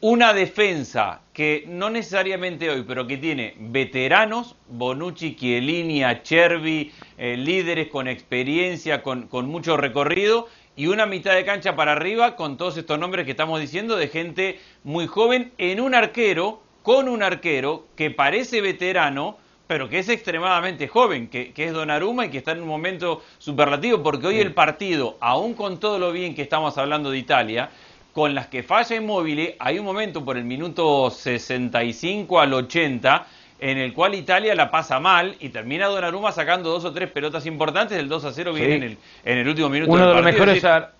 una 0.00 0.34
defensa 0.34 1.22
que 1.32 1.64
no 1.66 1.88
necesariamente 1.88 2.68
hoy, 2.68 2.84
pero 2.86 3.06
que 3.06 3.16
tiene 3.16 3.54
veteranos, 3.58 4.56
Bonucci, 4.68 5.34
Chiellini, 5.36 6.04
Acerbi, 6.04 6.92
eh, 7.16 7.36
líderes 7.36 7.88
con 7.88 8.06
experiencia, 8.06 9.02
con, 9.02 9.26
con 9.26 9.48
mucho 9.48 9.76
recorrido, 9.76 10.48
y 10.76 10.86
una 10.86 11.06
mitad 11.06 11.34
de 11.34 11.44
cancha 11.44 11.76
para 11.76 11.92
arriba 11.92 12.36
con 12.36 12.56
todos 12.56 12.76
estos 12.76 12.98
nombres 12.98 13.24
que 13.24 13.32
estamos 13.32 13.60
diciendo 13.60 13.96
de 13.96 14.08
gente 14.08 14.60
muy 14.84 15.06
joven 15.06 15.52
en 15.58 15.80
un 15.80 15.94
arquero, 15.94 16.62
con 16.82 17.08
un 17.08 17.22
arquero 17.22 17.86
que 17.96 18.10
parece 18.10 18.60
veterano, 18.60 19.38
pero 19.66 19.88
que 19.88 19.98
es 19.98 20.08
extremadamente 20.08 20.88
joven, 20.88 21.28
que, 21.28 21.52
que 21.52 21.66
es 21.66 21.72
Donnarumma 21.72 22.26
y 22.26 22.30
que 22.30 22.38
está 22.38 22.52
en 22.52 22.62
un 22.62 22.68
momento 22.68 23.22
superlativo, 23.38 24.02
porque 24.02 24.26
hoy 24.26 24.40
el 24.40 24.52
partido, 24.52 25.16
aún 25.20 25.54
con 25.54 25.78
todo 25.78 25.98
lo 25.98 26.12
bien 26.12 26.34
que 26.34 26.42
estamos 26.42 26.76
hablando 26.76 27.10
de 27.10 27.18
Italia, 27.18 27.70
con 28.12 28.34
las 28.34 28.48
que 28.48 28.62
falla 28.62 28.96
Inmóvil, 28.96 29.54
hay 29.58 29.78
un 29.78 29.84
momento 29.84 30.24
por 30.24 30.36
el 30.36 30.44
minuto 30.44 31.10
65 31.10 32.40
al 32.40 32.52
80 32.52 33.26
en 33.60 33.78
el 33.78 33.92
cual 33.92 34.14
Italia 34.14 34.54
la 34.54 34.70
pasa 34.70 34.98
mal 35.00 35.36
y 35.38 35.50
termina 35.50 35.86
Donnarumma 35.86 36.32
sacando 36.32 36.70
dos 36.70 36.84
o 36.84 36.92
tres 36.92 37.10
pelotas 37.10 37.44
importantes, 37.46 37.98
el 37.98 38.08
2 38.08 38.24
a 38.24 38.32
0 38.32 38.54
viene 38.54 38.74
en, 38.76 38.82
el, 38.82 38.98
en, 39.24 39.38
el, 39.38 39.48
último 39.48 39.68
minuto 39.68 39.92
Uno 39.92 40.06
del 40.06 40.08
de 40.08 40.14
los 40.14 40.24
partido. 40.24 40.46
mejores 40.46 40.64
ar 40.64 40.94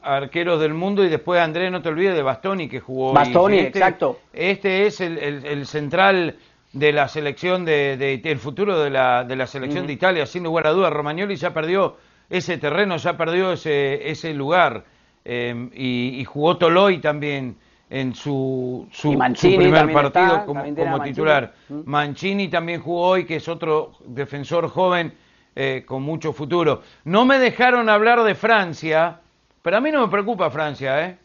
arqueros 0.00 0.60
del 0.60 0.74
mundo 0.74 1.04
y 1.04 1.08
después 1.08 1.40
Andrés, 1.40 1.70
no 1.70 1.82
te 1.82 1.88
olvides 1.90 2.14
de 2.14 2.22
Bastoni 2.22 2.68
que 2.68 2.80
jugó. 2.80 3.12
Bastoni, 3.12 3.58
este, 3.58 3.78
exacto. 3.78 4.20
Este 4.32 4.86
es 4.86 5.00
el, 5.00 5.18
el, 5.18 5.44
el, 5.44 5.66
central 5.66 6.36
de 6.72 6.92
la 6.92 7.08
selección 7.08 7.64
de, 7.64 7.96
de, 7.96 8.20
el 8.24 8.38
futuro 8.38 8.78
de 8.80 8.90
la, 8.90 9.24
de 9.24 9.36
la 9.36 9.46
selección 9.46 9.82
uh 9.82 9.84
-huh. 9.84 9.88
de 9.88 9.92
Italia, 9.92 10.26
sin 10.26 10.44
lugar 10.44 10.66
a 10.66 10.70
dudas. 10.70 10.92
Romagnoli 10.92 11.36
ya 11.36 11.52
perdió 11.52 11.96
ese 12.30 12.56
terreno, 12.58 12.96
ya 12.96 13.16
perdió 13.16 13.52
ese, 13.52 14.08
ese 14.10 14.32
lugar. 14.32 14.84
Eh, 15.30 15.68
y, 15.74 16.20
y, 16.20 16.24
jugó 16.24 16.56
Toloy 16.56 17.02
también 17.02 17.54
en 17.90 18.14
su, 18.14 18.88
su, 18.90 19.12
su 19.34 19.56
primer 19.56 19.92
partido 19.92 20.24
está, 20.26 20.44
como, 20.46 20.62
como 20.74 21.02
titular. 21.02 21.52
Mancini. 21.68 21.82
Mancini 21.86 22.48
también 22.48 22.80
jugó 22.80 23.08
hoy, 23.08 23.26
que 23.26 23.36
es 23.36 23.46
otro 23.46 23.92
defensor 24.06 24.70
joven 24.70 25.12
eh, 25.54 25.84
con 25.86 26.02
mucho 26.02 26.32
futuro. 26.32 26.80
No 27.04 27.26
me 27.26 27.38
dejaron 27.38 27.90
hablar 27.90 28.22
de 28.22 28.34
Francia, 28.34 29.20
pero 29.60 29.76
a 29.76 29.80
mí 29.82 29.90
no 29.90 30.00
me 30.00 30.08
preocupa 30.08 30.50
Francia, 30.50 31.06
¿eh? 31.06 31.18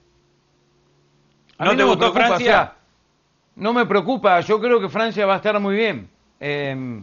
A 1.57 1.63
¿No 1.63 1.71
mí 1.71 1.77
te 1.77 1.83
me 1.83 1.89
gustó 1.89 2.11
preocupa, 2.11 2.27
Francia? 2.27 2.51
o 2.51 2.55
sea, 2.55 2.75
no 3.55 3.71
me 3.71 3.85
preocupa, 3.85 4.41
yo 4.41 4.59
creo 4.59 4.81
que 4.81 4.89
Francia 4.89 5.25
va 5.25 5.35
a 5.35 5.37
estar 5.37 5.57
muy 5.61 5.75
bien. 5.75 6.09
Eh, 6.41 7.01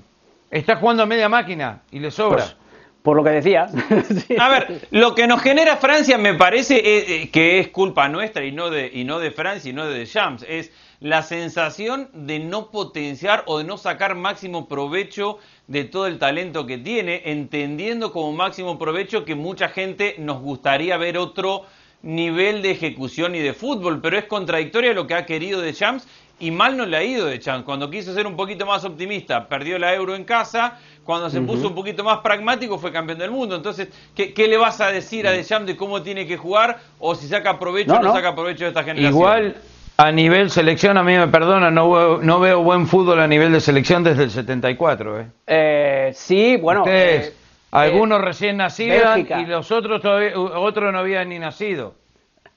está 0.51 0.77
jugando 0.77 1.03
a 1.03 1.07
media 1.07 1.31
máquina 1.31 1.81
y 1.91 1.99
le 1.99 2.11
sobra. 2.11 2.45
Pues, 2.45 2.57
por 3.03 3.17
lo 3.17 3.25
que 3.25 3.31
decía. 3.31 3.69
A 4.39 4.49
ver, 4.49 4.87
lo 4.91 5.15
que 5.15 5.27
nos 5.27 5.43
genera 5.43 5.77
Francia 5.77 6.19
me 6.19 6.35
parece 6.35 6.77
eh, 6.77 7.05
eh, 7.23 7.31
que 7.31 7.59
es 7.59 7.69
culpa 7.69 8.09
nuestra 8.09 8.45
y 8.45 8.53
no 8.53 8.71
de 8.71 8.91
y 8.93 9.05
no 9.05 9.19
de 9.19 9.31
Francia 9.31 9.71
y 9.71 9.73
no 9.73 9.87
de 9.87 9.99
Deschamps, 9.99 10.45
es 10.49 10.71
la 11.01 11.23
sensación 11.23 12.11
de 12.13 12.39
no 12.41 12.71
potenciar 12.71 13.43
o 13.47 13.59
de 13.59 13.65
no 13.65 13.79
sacar 13.79 14.15
máximo 14.15 14.69
provecho 14.69 15.39
de 15.67 15.85
todo 15.85 16.07
el 16.07 16.19
talento 16.19 16.67
que 16.67 16.77
tiene, 16.77 17.23
entendiendo 17.27 18.13
como 18.13 18.33
máximo 18.33 18.79
provecho 18.79 19.25
que 19.25 19.35
mucha 19.35 19.69
gente 19.69 20.17
nos 20.19 20.43
gustaría 20.43 20.99
ver 20.99 21.17
otro 21.17 21.65
nivel 22.03 22.63
de 22.63 22.71
ejecución 22.73 23.35
y 23.35 23.41
de 23.41 23.55
fútbol, 23.55 24.01
pero 24.01 24.19
es 24.19 24.25
contradictorio 24.25 24.93
lo 24.95 25.07
que 25.07 25.15
ha 25.15 25.27
querido 25.27 25.61
Deschamps 25.61 26.07
y 26.39 26.51
mal 26.51 26.77
no 26.77 26.87
le 26.87 26.97
ha 26.97 27.05
ido 27.05 27.27
Deschamps. 27.27 27.65
Cuando 27.65 27.91
quiso 27.91 28.15
ser 28.15 28.27
un 28.27 28.37
poquito 28.37 28.67
más 28.67 28.85
optimista, 28.85 29.49
perdió 29.49 29.79
la 29.79 29.95
Euro 29.95 30.15
en 30.15 30.25
casa, 30.25 30.79
cuando 31.05 31.31
se 31.31 31.39
uh 31.39 31.43
-huh. 31.43 31.47
puso 31.47 31.69
un 31.69 31.75
poquito 31.75 32.05
más 32.05 32.19
pragmático 32.19 32.79
fue 32.79 32.93
campeón 32.93 33.19
del 33.19 33.31
mundo. 33.31 33.57
Entonces, 33.57 33.89
¿qué, 34.15 34.33
qué 34.33 34.49
le 34.49 34.57
vas 34.57 34.81
a 34.81 34.91
decir 34.91 35.27
a 35.27 35.33
Deschamps 35.33 35.67
de 35.67 35.77
cómo 35.77 36.03
tiene 36.03 36.27
que 36.27 36.37
jugar 36.37 36.79
o 36.99 37.15
si 37.15 37.27
saca 37.29 37.59
provecho 37.59 37.93
no, 37.93 37.99
o 37.99 38.03
no, 38.03 38.09
no, 38.09 38.15
saca 38.15 38.35
provecho 38.35 38.65
de 38.65 38.69
esta 38.69 38.85
generación? 38.85 39.13
Igual 39.13 39.57
a 40.01 40.13
nivel 40.13 40.51
selección, 40.51 40.97
a 40.97 41.03
mí 41.03 41.15
me 41.15 41.29
perdona, 41.29 41.71
no 41.71 41.91
veo, 41.91 42.19
no 42.23 42.41
veo 42.41 42.63
buen 42.63 42.87
fútbol 42.87 43.21
a 43.21 43.27
nivel 43.27 43.53
de 43.53 43.61
selección 43.61 44.03
desde 44.03 44.25
el 44.25 44.31
74. 44.31 45.21
¿eh? 45.21 45.27
Eh, 45.47 46.11
sí, 46.15 46.57
bueno. 46.57 46.81
Ustedes, 46.81 47.29
eh, 47.29 47.35
algunos 47.71 48.23
recién 48.23 48.57
nacidos 48.57 49.15
Bélgica. 49.15 49.41
y 49.41 49.47
los 49.47 49.71
otros 49.71 50.01
todavía, 50.01 50.39
otros 50.39 50.91
no 50.91 51.01
habían 51.01 51.29
ni 51.29 51.39
nacido. 51.39 51.95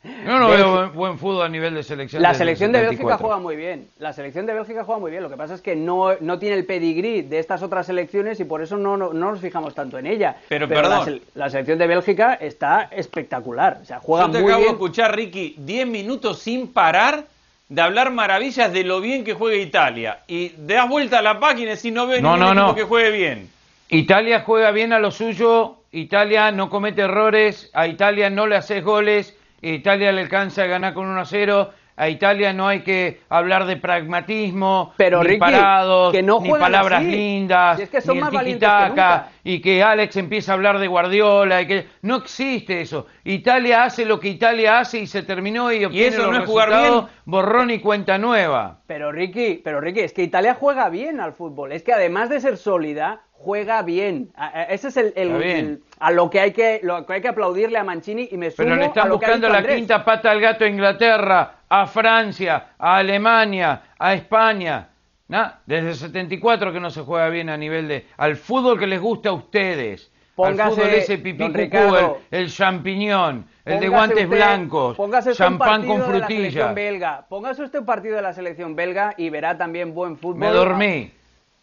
Yo 0.03 0.37
no 0.37 0.49
veo 0.49 0.71
buen, 0.71 0.93
buen, 0.93 1.17
fútbol 1.17 1.45
a 1.45 1.49
nivel 1.49 1.75
de 1.75 1.83
selección. 1.83 2.21
La 2.21 2.33
selección 2.33 2.73
de 2.73 2.81
Bélgica 2.81 3.17
juega 3.17 3.37
muy 3.37 3.55
bien. 3.55 3.87
La 3.99 4.11
selección 4.11 4.45
de 4.45 4.53
Bélgica 4.53 4.83
juega 4.83 4.99
muy 4.99 5.11
bien. 5.11 5.23
Lo 5.23 5.29
que 5.29 5.37
pasa 5.37 5.53
es 5.53 5.61
que 5.61 5.77
no, 5.77 6.15
no 6.19 6.39
tiene 6.39 6.57
el 6.57 6.65
pedigrí 6.65 7.21
de 7.21 7.39
estas 7.39 7.63
otras 7.63 7.85
selecciones 7.85 8.39
y 8.41 8.43
por 8.43 8.61
eso 8.61 8.75
no, 8.75 8.97
no, 8.97 9.13
no 9.13 9.31
nos 9.31 9.39
fijamos 9.39 9.73
tanto 9.73 9.97
en 9.97 10.05
ella. 10.05 10.35
Pero, 10.49 10.67
perdón. 10.67 11.21
La, 11.35 11.45
la, 11.45 11.49
selección 11.49 11.79
de 11.79 11.87
Bélgica 11.87 12.33
está 12.33 12.89
espectacular. 12.91 13.79
O 13.81 13.85
sea, 13.85 13.99
juega 13.99 14.25
Yo 14.25 14.31
te 14.33 14.39
muy 14.39 14.49
acabo 14.49 14.63
bien. 14.63 14.71
de 14.71 14.73
escuchar, 14.73 15.15
Ricky, 15.15 15.55
10 15.59 15.87
minutos 15.87 16.39
sin 16.39 16.73
parar 16.73 17.23
de 17.69 17.81
hablar 17.81 18.11
maravillas 18.11 18.73
de 18.73 18.83
lo 18.83 18.99
bien 18.99 19.23
que 19.23 19.33
juega 19.33 19.55
Italia. 19.57 20.19
Y 20.27 20.49
das 20.57 20.89
vuelta 20.89 21.19
a 21.19 21.21
la 21.21 21.39
página 21.39 21.73
y 21.73 21.77
si 21.77 21.91
no 21.91 22.07
ves 22.07 22.21
no, 22.21 22.35
ningún 22.35 22.55
no, 22.55 22.67
no. 22.67 22.75
que 22.75 22.83
juegue 22.83 23.11
bien. 23.11 23.49
Italia 23.87 24.41
juega 24.45 24.71
bien 24.71 24.91
a 24.91 24.99
lo 24.99 25.11
suyo. 25.11 25.77
Italia 25.93 26.51
no 26.51 26.69
comete 26.69 27.03
errores. 27.03 27.69
A 27.73 27.87
Italia 27.87 28.29
no 28.29 28.47
le 28.47 28.57
haces 28.57 28.83
goles. 28.83 29.35
Italia 29.71 30.11
le 30.11 30.21
alcanza 30.21 30.63
a 30.63 30.67
ganar 30.67 30.93
con 30.93 31.07
1 31.07 31.19
a 31.21 31.25
0. 31.25 31.69
A 31.95 32.09
Italia 32.09 32.53
no 32.53 32.67
hay 32.67 32.79
que 32.81 33.21
hablar 33.29 33.67
de 33.67 33.77
pragmatismo, 33.77 34.93
Pero, 34.97 35.21
ni 35.21 35.27
Ricky, 35.29 35.39
parados, 35.39 36.11
que 36.11 36.23
no 36.23 36.39
ni 36.41 36.49
palabras 36.49 37.01
así. 37.01 37.11
lindas, 37.11 37.77
Si 37.77 37.83
es 37.83 37.89
que 37.91 38.01
son 38.01 38.15
ni 38.15 38.21
más 38.21 38.29
el 38.31 38.35
valientes 38.35 38.67
que 38.67 38.75
tiki-taka, 38.75 38.89
nunca. 39.17 39.27
y 39.43 39.61
que 39.61 39.83
Alex 39.83 40.15
empieza 40.17 40.51
a 40.51 40.55
hablar 40.55 40.79
de 40.79 40.87
Guardiola. 40.87 41.61
Y 41.61 41.67
que... 41.67 41.87
No 42.01 42.15
existe 42.15 42.81
eso. 42.81 43.05
Italia 43.23 43.83
hace 43.83 44.05
lo 44.05 44.19
que 44.19 44.29
Italia 44.29 44.79
hace 44.79 44.99
y 45.01 45.07
se 45.07 45.21
terminó 45.21 45.71
y 45.71 45.85
obtiene 45.85 46.07
eso 46.07 46.23
los 46.23 46.31
no 46.31 46.39
es 46.39 46.45
jugar 46.49 46.69
bien? 46.69 47.03
borrón 47.25 47.69
y 47.69 47.77
cuenta 47.79 48.17
nueva. 48.17 48.79
Pero 48.87 49.11
Ricky, 49.11 49.61
pero 49.63 49.79
Ricky, 49.79 49.99
es 49.99 50.13
que 50.13 50.23
Italia 50.23 50.57
juega 50.59 50.89
bien 50.89 51.19
al 51.19 51.33
fútbol. 51.33 51.71
Es 51.73 51.83
que 51.83 51.93
además 51.93 52.27
de 52.29 52.41
ser 52.41 52.57
sólida, 52.57 53.21
juega 53.43 53.81
bien. 53.81 54.31
Ese 54.69 54.87
es 54.87 54.97
el, 54.97 55.81
a 55.99 56.11
lo 56.11 56.29
que 56.29 56.39
hay 56.39 56.51
que 56.51 56.79
lo 56.83 57.05
que 57.05 57.13
hay 57.13 57.21
que 57.21 57.27
aplaudirle 57.27 57.77
a 57.77 57.83
Mancini 57.83 58.29
y 58.31 58.37
me 58.37 58.49
sumo 58.51 58.65
Pero 58.65 58.75
le 58.77 58.83
a 58.83 58.87
están 58.87 59.09
lo 59.09 59.17
buscando 59.17 59.49
la 59.49 59.57
Andrés. 59.59 59.75
quinta 59.77 60.03
pata 60.05 60.31
al 60.31 60.39
gato 60.39 60.63
a 60.65 60.67
Inglaterra, 60.67 61.55
a 61.69 61.85
Francia, 61.87 62.67
a 62.79 62.97
Alemania, 62.97 63.81
a 63.99 64.13
España. 64.13 64.87
Nah, 65.27 65.51
desde 65.65 65.89
el 65.89 65.95
74 65.95 66.71
que 66.73 66.79
no 66.79 66.89
se 66.89 67.01
juega 67.01 67.29
bien 67.29 67.49
a 67.49 67.57
nivel 67.57 67.87
de... 67.87 68.05
Al 68.17 68.35
fútbol 68.35 68.77
que 68.77 68.85
les 68.87 68.99
gusta 69.01 69.29
a 69.29 69.33
ustedes. 69.33 70.11
Póngase, 70.35 70.61
al 70.61 70.69
fútbol 70.71 70.89
ese 70.89 71.17
pipí 71.17 71.37
don 71.37 71.47
cucú, 71.51 71.57
Ricardo, 71.57 72.17
el, 72.31 72.41
el 72.43 72.51
champiñón, 72.51 73.45
el 73.65 73.79
de 73.79 73.87
guantes 73.87 74.23
usted- 74.25 74.35
blancos, 74.35 74.97
champán 75.35 75.85
con 75.87 76.01
frutilla. 76.03 76.73
belga. 76.73 77.25
Póngase 77.29 77.63
usted 77.63 77.79
un 77.79 77.85
partido 77.85 78.15
de 78.15 78.21
la 78.23 78.33
selección 78.33 78.75
belga 78.75 79.13
y 79.17 79.29
verá 79.29 79.57
también 79.57 79.93
buen 79.93 80.17
fútbol. 80.17 80.39
Me 80.39 80.49
dormí. 80.49 81.11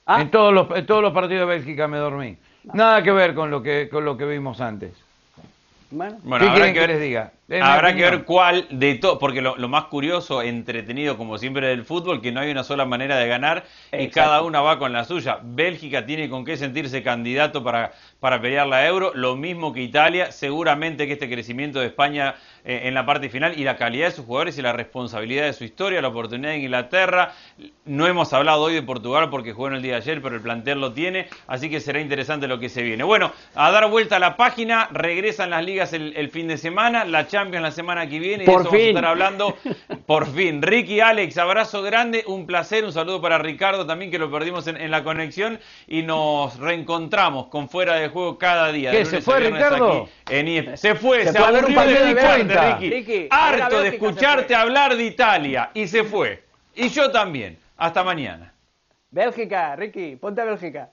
Ah. 0.06 0.20
En, 0.20 0.30
todos 0.30 0.52
los, 0.52 0.68
en 0.76 0.86
todos 0.86 1.02
los 1.02 1.12
partidos 1.12 1.48
de 1.48 1.54
Bélgica 1.54 1.86
me 1.88 1.98
dormí. 1.98 2.36
Nada 2.64 3.02
que 3.02 3.12
ver 3.12 3.34
con 3.34 3.50
lo 3.50 3.62
que, 3.62 3.88
con 3.88 4.04
lo 4.04 4.16
que 4.16 4.24
vimos 4.24 4.60
antes. 4.60 4.92
Bueno, 5.90 6.16
¿Qué 6.16 6.28
Bueno, 6.28 6.44
habrá 6.46 6.54
quieren 6.54 6.74
que 6.74 6.80
que 6.80 6.86
ver 6.86 6.90
les 6.90 7.00
diga? 7.00 7.32
Habrá 7.60 7.96
que 7.96 8.02
ver 8.02 8.24
cuál 8.24 8.66
de 8.70 8.94
todo, 8.94 9.18
porque 9.18 9.42
lo, 9.42 9.56
lo 9.56 9.68
más 9.68 9.86
curioso, 9.86 10.40
entretenido 10.40 11.16
como 11.16 11.36
siempre 11.36 11.66
del 11.66 11.84
fútbol, 11.84 12.20
que 12.20 12.30
no 12.30 12.38
hay 12.38 12.50
una 12.50 12.62
sola 12.62 12.84
manera 12.84 13.16
de 13.16 13.26
ganar 13.26 13.64
y 13.92 14.08
cada 14.08 14.42
una 14.42 14.60
va 14.60 14.78
con 14.78 14.92
la 14.92 15.04
suya. 15.04 15.40
Bélgica 15.42 16.06
tiene 16.06 16.28
con 16.28 16.44
qué 16.44 16.56
sentirse 16.56 17.02
candidato 17.02 17.64
para, 17.64 17.92
para 18.20 18.40
pelear 18.40 18.68
la 18.68 18.86
euro, 18.86 19.10
lo 19.14 19.34
mismo 19.34 19.72
que 19.72 19.82
Italia, 19.82 20.30
seguramente 20.30 21.08
que 21.08 21.14
este 21.14 21.28
crecimiento 21.28 21.80
de 21.80 21.86
España 21.86 22.36
eh, 22.64 22.82
en 22.84 22.94
la 22.94 23.04
parte 23.04 23.28
final 23.28 23.58
y 23.58 23.64
la 23.64 23.76
calidad 23.76 24.06
de 24.06 24.12
sus 24.12 24.26
jugadores 24.26 24.56
y 24.56 24.62
la 24.62 24.72
responsabilidad 24.72 25.46
de 25.46 25.52
su 25.52 25.64
historia, 25.64 26.00
la 26.00 26.08
oportunidad 26.08 26.50
de 26.50 26.58
Inglaterra. 26.58 27.32
No 27.84 28.06
hemos 28.06 28.32
hablado 28.32 28.62
hoy 28.62 28.74
de 28.74 28.82
Portugal 28.82 29.28
porque 29.28 29.52
jugó 29.52 29.68
en 29.68 29.74
el 29.74 29.82
día 29.82 29.94
de 29.94 30.02
ayer, 30.02 30.22
pero 30.22 30.36
el 30.36 30.42
plantel 30.42 30.80
lo 30.80 30.92
tiene, 30.92 31.26
así 31.48 31.68
que 31.68 31.80
será 31.80 32.00
interesante 32.00 32.46
lo 32.46 32.60
que 32.60 32.68
se 32.68 32.82
viene. 32.82 33.02
Bueno, 33.02 33.32
a 33.56 33.72
dar 33.72 33.88
vuelta 33.90 34.16
a 34.16 34.20
la 34.20 34.36
página, 34.36 34.88
regresan 34.92 35.50
las 35.50 35.64
ligas 35.64 35.92
el, 35.92 36.16
el 36.16 36.30
fin 36.30 36.46
de 36.46 36.56
semana, 36.56 37.04
la 37.04 37.26
Champions 37.26 37.39
la 37.48 37.70
semana 37.70 38.09
que 38.09 38.18
viene, 38.18 38.44
y 38.44 38.46
de 38.46 38.53
Por 38.53 38.61
eso 38.62 38.70
vamos 38.70 38.74
a 38.74 38.76
fin. 38.76 38.88
estar 38.88 39.05
hablando 39.07 39.57
por 40.07 40.26
fin. 40.33 40.61
Ricky, 40.62 41.00
Alex, 41.00 41.38
abrazo 41.38 41.83
grande, 41.83 42.24
un 42.26 42.46
placer, 42.46 42.85
un 42.85 42.92
saludo 42.92 43.20
para 43.20 43.38
Ricardo 43.38 43.87
también 43.87 44.11
que 44.11 44.18
lo 44.18 44.31
perdimos 44.31 44.66
en, 44.66 44.76
en 44.76 44.90
la 44.90 45.03
conexión 45.03 45.59
y 45.87 46.03
nos 46.03 46.59
reencontramos 46.59 47.46
con 47.46 47.68
Fuera 47.68 47.94
de 47.94 48.09
Juego 48.09 48.38
cada 48.38 48.70
día. 48.72 48.90
¿Qué, 48.90 48.98
de 48.98 49.05
se 49.07 49.20
fue, 49.22 49.40
Ricardo? 49.40 50.09
en 50.29 50.48
IEP. 50.48 50.76
Se 50.76 50.94
fue, 50.94 51.24
Se 51.24 51.33
se, 51.33 51.38
fue 51.38 51.46
a 51.48 51.50
ver 51.50 51.64
un 51.64 51.79
aburrió 51.79 52.00
de 52.05 52.11
escucharte. 52.11 52.74
Ricky. 52.74 52.90
Ricky, 52.90 53.29
Harto 53.31 53.81
de 53.81 53.88
escucharte 53.88 54.55
hablar 54.55 54.96
de 54.96 55.05
Italia 55.05 55.70
y 55.74 55.87
se 55.88 56.05
fue. 56.05 56.44
Y 56.74 56.88
yo 56.88 57.11
también. 57.11 57.59
Hasta 57.76 58.05
mañana. 58.05 58.53
Bélgica, 59.11 59.74
Ricky, 59.74 60.16
ponte 60.16 60.40
a 60.42 60.44
Bélgica. 60.44 60.90